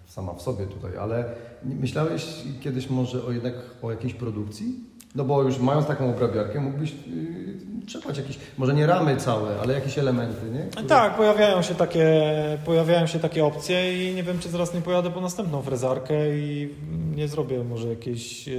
[0.07, 1.25] sama w sobie tutaj, ale
[1.65, 2.27] myślałeś
[2.61, 4.75] kiedyś może o jednak o jakiejś produkcji?
[5.15, 9.75] No bo już mając taką obrabiarkę mógłbyś yy, trzepać jakieś, może nie ramy całe, ale
[9.75, 10.61] jakieś elementy, nie?
[10.61, 12.23] Które- Tak, pojawiają się, takie,
[12.65, 16.75] pojawiają się takie opcje i nie wiem, czy zaraz nie pojadę po następną frezarkę i
[17.17, 18.53] nie zrobię może jakiejś e,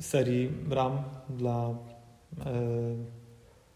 [0.00, 0.92] serii ram
[1.28, 1.74] dla e,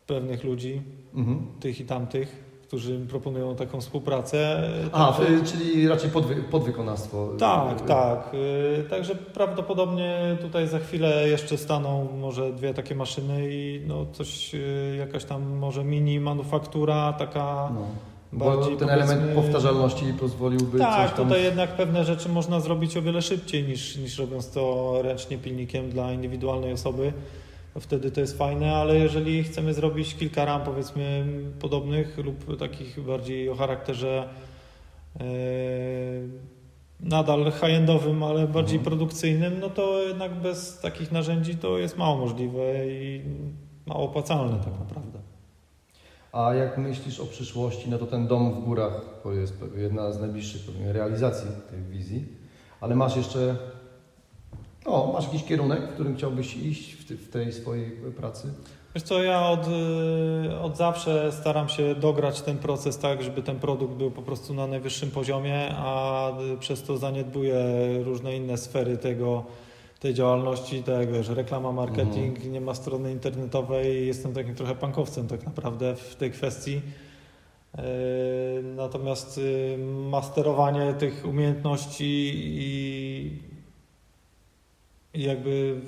[0.07, 0.83] pewnych ludzi,
[1.15, 1.47] Mhm.
[1.61, 4.63] tych i tamtych, którzy proponują taką współpracę.
[4.93, 7.29] A, Także- czyli raczej podwy, podwykonawstwo.
[7.39, 8.35] tak, tak.
[8.35, 14.55] Y, Także prawdopodobnie tutaj za chwilę jeszcze staną może dwie takie maszyny i no coś,
[14.55, 17.81] y, jakaś tam może mini manufaktura taka No.
[18.37, 21.27] Bo ten powiedzmy- element powtarzalności pozwoliłby Tak, coś tam...
[21.29, 25.91] tutaj jednak pewne rzeczy można zrobić o wiele szybciej niż, niż robiąc to ręcznie pilnikiem
[25.91, 27.13] dla indywidualnej osoby.
[27.81, 31.27] Wtedy to jest fajne, ale jeżeli chcemy zrobić kilka ram powiedzmy
[31.61, 34.29] podobnych lub takich bardziej o charakterze
[35.21, 35.25] e,
[37.01, 38.85] nadal high-endowym, ale bardziej Mhm.
[38.97, 43.21] produkcyjnym, no to jednak bez takich narzędzi to jest mało możliwe i
[43.87, 45.19] mało opłacalne tak naprawdę.
[46.37, 50.21] A jak myślisz o przyszłości, no to ten dom w górach to jest jedna z
[50.21, 52.25] najbliższych pewnie realizacji tej wizji,
[52.81, 53.57] ale masz jeszcze,
[54.87, 58.55] no, masz jakiś kierunek, w którym chciałbyś iść w, ty, w tej swojej pracy?
[58.95, 63.59] Wiesz co, ja od, y, od zawsze staram się dograć ten proces tak, żeby ten
[63.59, 67.59] produkt był po prostu na najwyższym poziomie, a y, przez to zaniedbuję
[68.05, 69.45] różne inne sfery tego,
[70.01, 75.47] tej działalności, tak wiesz, reklama, marketing, nie ma strony internetowej, jestem takim trochę pankowcem tak
[75.47, 76.81] naprawdę w tej kwestii.
[77.77, 77.83] Yy,
[78.63, 79.79] Natomiast y,
[80.11, 83.43] masterowanie tych umiejętności i
[85.15, 85.81] jakby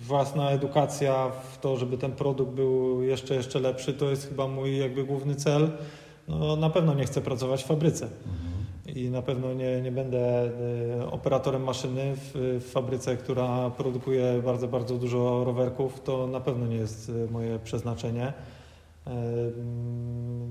[0.00, 4.78] własna edukacja w to, żeby ten produkt był jeszcze, jeszcze lepszy, to jest chyba mój
[4.78, 5.70] jakby główny cel.
[6.28, 8.08] No, na pewno nie chcę pracować w fabryce
[8.86, 10.50] i na pewno nie, nie będę
[11.00, 16.00] e, operatorem maszyny w, w fabryce, która produkuje bardzo, bardzo dużo rowerków.
[16.00, 18.32] To na pewno nie jest e, moje przeznaczenie.
[19.06, 19.12] E,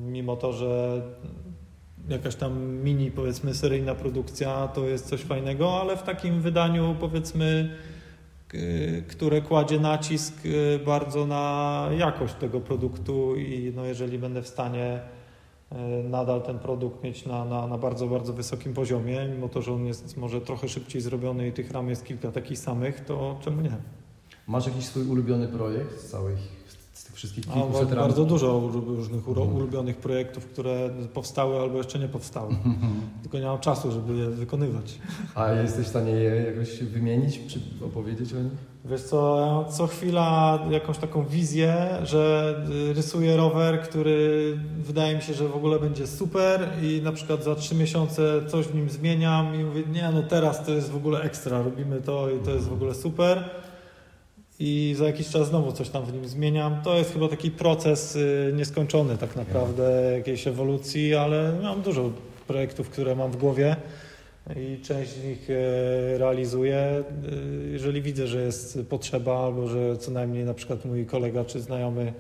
[0.05, 1.01] Mimo to, że
[2.09, 7.75] jakaś tam mini, powiedzmy, seryjna produkcja to jest coś fajnego, ale w takim wydaniu, powiedzmy,
[9.07, 10.33] które kładzie nacisk
[10.85, 14.99] bardzo na jakość tego produktu i no, jeżeli będę w stanie
[16.03, 19.85] nadal ten produkt mieć na, na, na bardzo, bardzo wysokim poziomie, mimo to, że on
[19.85, 23.77] jest może trochę szybciej zrobiony i tych ram jest kilka takich samych, to czemu nie?
[24.47, 26.37] Masz jakiś swój ulubiony projekt z całych,
[27.13, 28.05] z wszystkich kilkuset ba- ram?
[28.05, 32.55] bardzo dużo różnych ulubionych projektów, które powstały albo jeszcze nie powstały.
[33.21, 34.99] Tylko nie mam czasu, żeby je wykonywać.
[35.35, 38.69] A jesteś w stanie je jakoś wymienić, czy opowiedzieć o nich?
[38.85, 42.55] Wiesz co, ja mam co chwila jakąś taką wizję, że
[42.89, 47.43] y, rysuję rower, który wydaje mi się, że w ogóle będzie super i na przykład
[47.43, 50.95] za trzy miesiące coś w nim zmieniam i mówię, nie no teraz to jest w
[50.95, 53.49] ogóle ekstra, robimy to i to jest w ogóle super
[54.59, 56.81] i za jakiś czas znowu coś tam w nim zmieniam.
[56.83, 62.09] To jest chyba taki proces y, nieskończony tak naprawdę jakiejś ewolucji, ale mam dużo
[62.47, 63.75] projektów, które mam w głowie
[64.55, 66.77] i część z nich e, realizuję.
[66.77, 67.03] E,
[67.71, 72.13] Jeżeli widzę, że jest potrzeba, albo że co najmniej na przykład mój kolega czy znajomy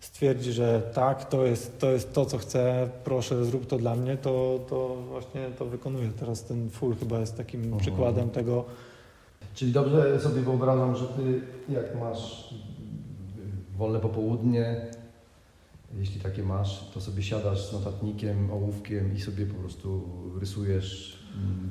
[0.00, 4.16] stwierdzi, że tak, to jest to, jest to co chcę, proszę zrób to dla mnie,
[4.16, 6.10] to, to właśnie to wykonuję.
[6.20, 7.80] Teraz ten full chyba jest takim Mhm.
[7.80, 8.64] przykładem tego.
[9.56, 12.54] Czyli dobrze sobie wyobrażam, że ty jak masz
[13.78, 14.86] wolne popołudnie,
[15.98, 20.02] jeśli takie masz, to sobie siadasz z notatnikiem, ołówkiem i sobie po prostu
[20.40, 21.18] rysujesz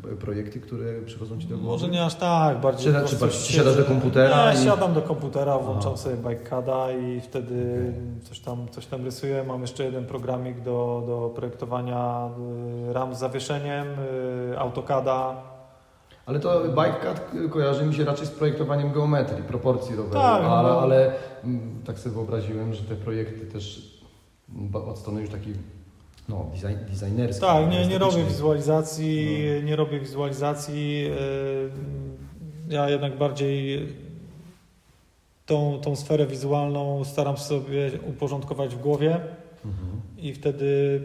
[0.03, 1.69] mm, projekty, które przychodzą ci do głowy?
[1.71, 4.93] Może nie aż tak, bardziej Czy- po czy bardziej siadasz do komputera Nie, i- siadam
[4.93, 6.01] do komputera, włączam Aha.
[6.01, 8.21] sobie bikeCada i wtedy Okej.
[8.23, 9.43] coś, tam, coś tam rysuję.
[9.47, 12.29] Mam jeszcze jeden programik do, do projektowania
[12.89, 13.88] y, ram z zawieszeniem,
[14.53, 15.54] y, AutoCada.
[16.26, 20.69] Ale to bikecat kojarzy mi się raczej z projektowaniem geometrii, proporcji roweru, Tak, no ale,
[20.69, 21.11] bo- ale
[21.43, 23.95] mm, tak sobie wyobraziłem, że te projekty też
[24.55, 25.53] mm, od strony już takiej
[26.30, 27.41] no, design, designerskiej.
[27.49, 29.67] Tak, nie, nie robię wizualizacji, No.
[29.67, 31.05] nie robię wizualizacji.
[32.69, 33.88] y, Ja jednak bardziej
[35.45, 39.19] tą, tą sferę wizualną staram sobie uporządkować w głowie.
[39.65, 40.01] Mhm.
[40.17, 41.01] i wtedy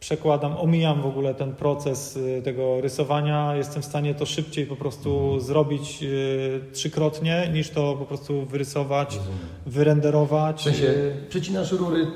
[0.00, 3.56] przekładam, omijam w ogóle ten proces y, tego rysowania.
[3.56, 5.40] Jestem w stanie to szybciej po prostu Mhm.
[5.40, 9.38] zrobić y, trzykrotnie, niż to po prostu wyrysować, Rozumiem.
[9.66, 10.60] wyrenderować.
[10.60, 12.06] W sensie y, przycinasz rury,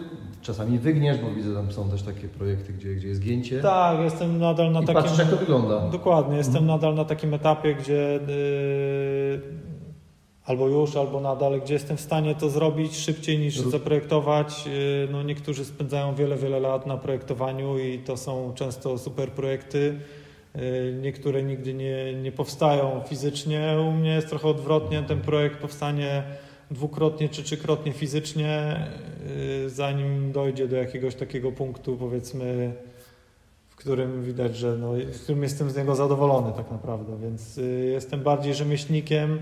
[0.42, 3.60] czasami wygniesz, bo widzę tam są też takie projekty, gdzie, gdzie jest gięcie.
[3.60, 5.02] Tak, jestem nadal na I takim...
[5.02, 5.88] patrzysz jak to wygląda.
[5.88, 6.66] Dokładnie, jestem Mhm.
[6.80, 8.20] nadal na takim etapie, gdzie
[10.45, 14.64] albo już, albo nadal, gdzie jestem w stanie to zrobić szybciej niż zaprojektować.
[14.66, 20.01] Y, No, niektórzy spędzają wiele, wiele lat na projektowaniu i to są często super projekty.
[20.57, 23.76] Y, Niektóre nigdy nie, nie powstają fizycznie.
[23.88, 25.03] U mnie jest trochę odwrotnie.
[25.03, 26.22] Ten projekt powstanie
[26.70, 28.76] dwukrotnie czy trzykrotnie fizycznie,
[29.66, 32.72] y, zanim dojdzie do jakiegoś takiego punktu, powiedzmy,
[33.68, 37.61] w którym widać, że no, w którym jestem z niego zadowolony tak naprawdę, więc
[37.93, 39.38] jestem bardziej rzemieślnikiem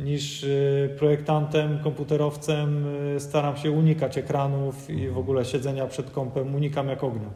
[0.00, 2.86] niż y, projektantem, komputerowcem.
[3.16, 7.28] Y, staram się unikać ekranów i w ogóle siedzenia przed kąpem, unikam jak ognia.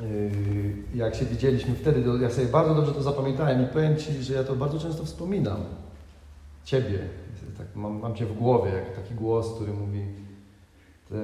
[0.00, 0.06] Yy,
[0.94, 4.34] Jak się widzieliśmy wtedy, to ja sobie bardzo dobrze to zapamiętałem i powiem Ci, że
[4.34, 5.60] ja to bardzo często wspominam.
[6.64, 6.98] Ciebie.
[7.58, 10.00] Tak, mam, mam Cię w głowie, jak taki głos, który mówi
[11.08, 11.16] te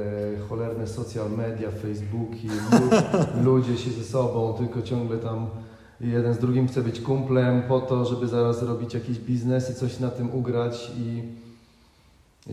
[0.49, 5.47] cholerne social media, Facebooki, lu- ludzie się ze sobą, tylko ciągle tam
[6.01, 10.01] jeden z drugim chce być kumplem po to, żeby zaraz zrobić jakiś biznes i coś
[10.01, 11.23] na tym ugrać i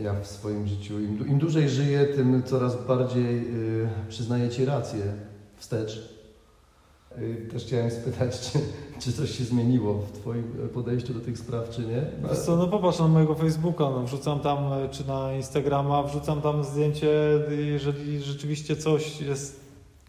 [0.02, 5.02] ja w swoim życiu, im, im dłużej żyję, tym coraz bardziej yy, przyznaję Ci rację
[5.56, 6.14] wstecz.
[7.18, 8.58] Y, Też chciałem spytać, czy,
[9.00, 12.02] czy coś się zmieniło w Twoim podejściu do tych spraw, czy nie?
[12.28, 16.42] Wiesz co, no popatrz na mojego Facebooka, no wrzucam tam, y, czy na Instagrama, wrzucam
[16.42, 19.60] tam zdjęcie, y, jeżeli rzeczywiście coś jest,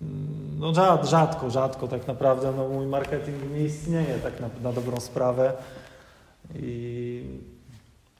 [0.02, 4.74] mm, no rzad, rzadko, rzadko tak naprawdę, no mój marketing nie istnieje tak na, na
[4.74, 5.54] dobrą sprawę
[6.56, 7.24] i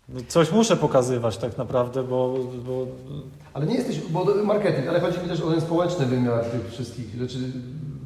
[0.10, 2.36] no coś muszę pokazywać tak naprawdę, bo,
[2.66, 2.88] bo
[3.54, 7.16] Ale nie jesteś, bo marketing, ale chodzi mi też o ten społeczny wymiar tych wszystkich
[7.16, 7.38] rzeczy.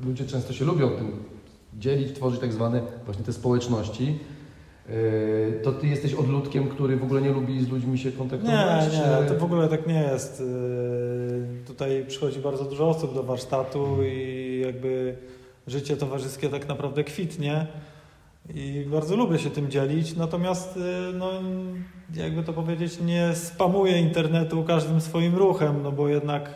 [0.05, 1.11] Ludzie często się lubią tym
[1.77, 4.19] dzielić, tworzyć tak zwane właśnie te społeczności.
[4.89, 8.93] Yy, To Ty jesteś odludkiem, który w ogóle nie lubi z ludźmi się Nie, kontaktować?
[8.93, 10.39] nie, czy- to w ogóle tak nie jest.
[10.39, 15.15] Yy, Tutaj przychodzi bardzo dużo osób do warsztatu i jakby
[15.67, 17.67] życie towarzyskie tak naprawdę kwitnie.
[18.55, 20.79] i bardzo lubię się tym dzielić, natomiast y,
[21.13, 21.31] no,
[22.15, 26.53] jakby to powiedzieć, nie spamuję internetu każdym swoim ruchem, no bo jednak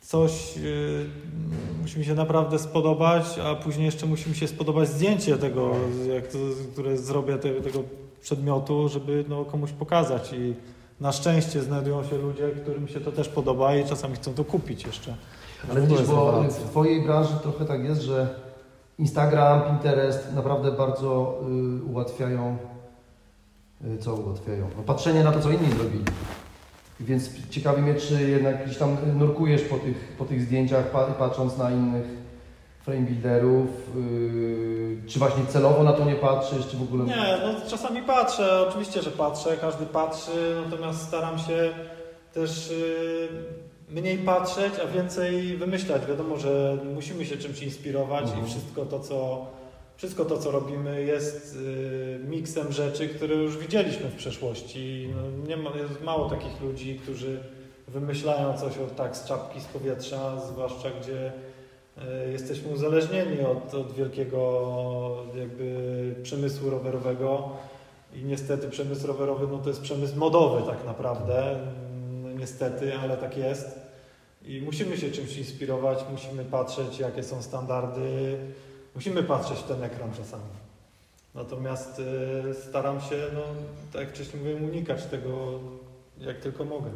[0.00, 0.54] coś
[1.86, 5.70] musi mi się naprawdę spodobać, a później jeszcze musi mi się spodobać zdjęcie tego,
[6.14, 6.38] jak to,
[6.72, 7.78] które zrobię te, tego
[8.20, 10.54] przedmiotu, żeby no, komuś pokazać i
[11.00, 14.84] na szczęście znajdują się ludzie, którym się to też podoba i czasami chcą to kupić
[14.84, 15.14] jeszcze.
[15.70, 18.34] Ale widzisz, bo w Twojej branży trochę tak jest, że
[18.98, 21.40] Instagram, Pinterest naprawdę bardzo
[21.82, 22.56] y, ułatwiają,
[23.84, 24.68] y, co ułatwiają?
[24.76, 26.04] No, patrzenie na to, co inni zrobili.
[27.00, 31.58] Więc ciekawi mnie, czy jednak gdzieś tam nurkujesz po tych, po tych zdjęciach, pa, patrząc
[31.58, 32.04] na innych
[32.84, 37.04] frame builderów, y, czy właśnie celowo na to nie patrzysz, czy w ogóle...
[37.04, 41.72] Nie, no czasami patrzę, oczywiście, że patrzę, każdy patrzy, natomiast staram się
[42.32, 43.28] też y,
[43.90, 46.06] mniej patrzeć, a więcej wymyślać.
[46.06, 48.44] Wiadomo, że musimy się czymś inspirować Mhm.
[48.44, 49.46] i wszystko to, co,
[49.96, 55.08] wszystko to, co robimy jest y, miksem rzeczy, które już widzieliśmy w przeszłości.
[55.16, 57.40] No, nie ma, jest mało takich ludzi, którzy
[57.88, 61.32] wymyślają coś tak z czapki, z powietrza, zwłaszcza gdzie
[62.28, 67.50] y, jesteśmy uzależnieni od, od wielkiego jakby przemysłu rowerowego.
[68.14, 71.58] I niestety przemysł rowerowy no to jest przemysł modowy tak naprawdę,
[72.22, 73.80] no, niestety, ale tak jest.
[74.44, 78.38] I musimy się czymś inspirować, musimy patrzeć jakie są standardy,
[78.96, 80.42] musimy patrzeć w ten ekran czasami.
[81.34, 83.40] Natomiast y, staram się, no,
[83.92, 85.30] tak jak wcześniej mówiłem, unikać tego
[86.20, 86.90] jak tylko mogę.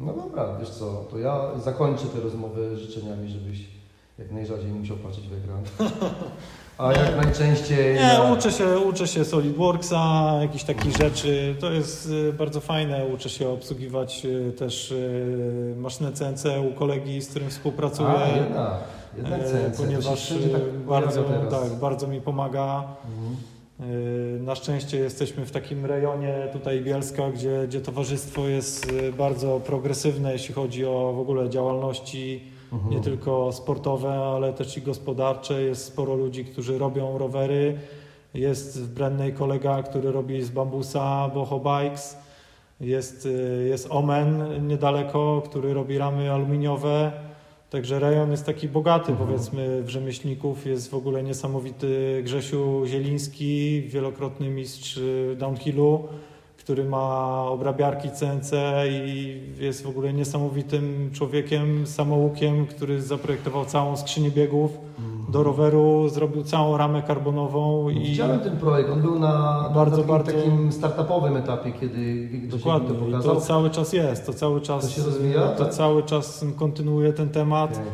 [0.00, 3.58] No dobra, wiesz co, to ja zakończę te rozmowy życzeniami, żebyś
[4.18, 5.90] jak najrzadziej musiał patrzeć w ekran.
[6.78, 7.94] A jak najczęściej...
[7.94, 11.56] Nie, na- uczę się, uczę się SolidWorksa, jakichś takich rzeczy.
[11.60, 13.06] To jest y, bardzo fajne.
[13.06, 14.94] Uczę się obsługiwać y, też
[15.76, 18.08] maszynę CNC u kolegi, z którym współpracuję.
[18.08, 18.80] A, jednak,
[19.16, 22.84] jednak e, CNC, się ponieważ tak y, bardzo, tak, bardzo mi pomaga.
[23.04, 23.36] Mhm.
[23.90, 30.32] Y, Na szczęście jesteśmy w takim rejonie tutaj Bielska, gdzie, gdzie towarzystwo jest bardzo progresywne,
[30.32, 32.94] jeśli chodzi o w ogóle działalności Mhm.
[32.94, 35.62] nie tylko sportowe, ale też i gospodarcze.
[35.62, 37.78] Jest sporo ludzi, którzy robią rowery.
[38.34, 42.18] Jest w Brennej kolega, który robi z bambusa Boho Bikes.
[42.80, 43.28] Jest,
[43.68, 47.12] jest Omen niedaleko, który robi ramy aluminiowe.
[47.70, 49.28] Także rejon jest taki bogaty, Mhm.
[49.28, 50.66] powiedzmy, w rzemieślników.
[50.66, 56.08] Jest w ogóle niesamowity Grzesiu Zieliński, wielokrotny mistrz y, downhillu,
[56.56, 58.52] który ma obrabiarki CNC
[58.90, 64.78] i jest w ogóle niesamowitym człowiekiem, samoukiem, który zaprojektował całą skrzynię biegów
[65.28, 70.02] do roweru, zrobił całą ramę karbonową i Widziałem ten projekt, on był na, Bardzo, na
[70.02, 72.88] takim, bardzo- takim startupowym etapie, kiedy dokładnie.
[72.88, 73.34] to I pokazał.
[73.34, 75.74] to cały czas jest, to cały czas To się rozwija, to tak?
[75.74, 77.72] cały czas kontynuuje ten temat.
[77.72, 77.84] Okej.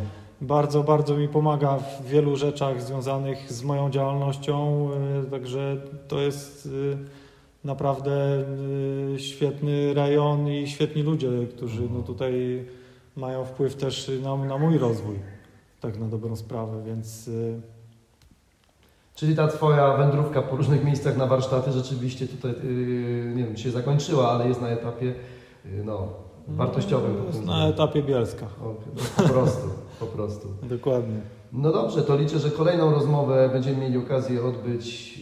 [0.41, 4.89] Bardzo, bardzo mi pomaga w wielu rzeczach związanych z moją działalnością,
[5.27, 5.77] y, także
[6.09, 6.97] to jest y,
[7.65, 8.45] naprawdę
[9.15, 12.65] y, świetny rejon i świetni ludzie, którzy no, tutaj
[13.17, 15.15] mają wpływ też na, na mój rozwój,
[15.85, 17.61] tak na dobrą sprawę, więc y,
[19.15, 23.71] Czyli ta Twoja wędrówka po różnych miejscach na warsztaty rzeczywiście tutaj, yy, nie wiem, się
[23.71, 26.09] zakończyła, ale jest na etapie yy, no,
[26.49, 27.17] wartościowym.
[27.19, 28.47] no, jest na etapie Bielska.
[28.47, 28.75] O,
[29.23, 29.69] po prostu,
[30.01, 30.49] po prostu.
[30.63, 31.21] Dokładnie.
[31.53, 35.21] No dobrze, to liczę, że kolejną rozmowę będziemy mieli okazję odbyć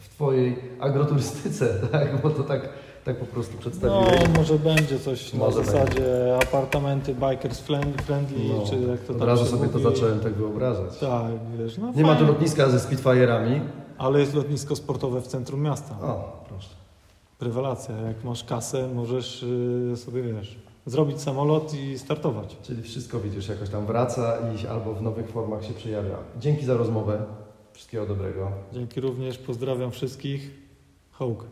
[0.00, 2.22] w Twojej agroturystyce, tak?
[2.22, 2.68] Bo to tak,
[3.04, 4.36] tak po prostu No, przedstawiłeś.
[4.36, 9.18] może będzie coś Może na zasadzie apartamenty bikers friend- friendly, No, czy jak to Od
[9.18, 9.94] tam razu sobie to mówi.
[9.94, 10.98] zacząłem tak wyobrażać.
[10.98, 12.32] Tak, wiesz, no Nie ma tu fajnie.
[12.32, 13.60] lotniska ze Spitfire'ami.
[13.98, 15.94] Ale jest lotnisko sportowe w centrum miasta.
[16.02, 16.68] O, proszę.
[17.40, 17.96] Rewelacja.
[17.96, 22.56] Jak masz kasę, możesz y, sobie, wiesz, zrobić samolot i startować.
[22.62, 26.14] Czyli wszystko widzisz, jakoś tam wraca i albo w nowych formach się przejawia.
[26.38, 27.22] Dzięki za rozmowę.
[27.72, 28.50] Wszystkiego dobrego.
[28.72, 29.38] Dzięki również.
[29.38, 30.50] Pozdrawiam wszystkich.
[31.12, 31.44] Hołk.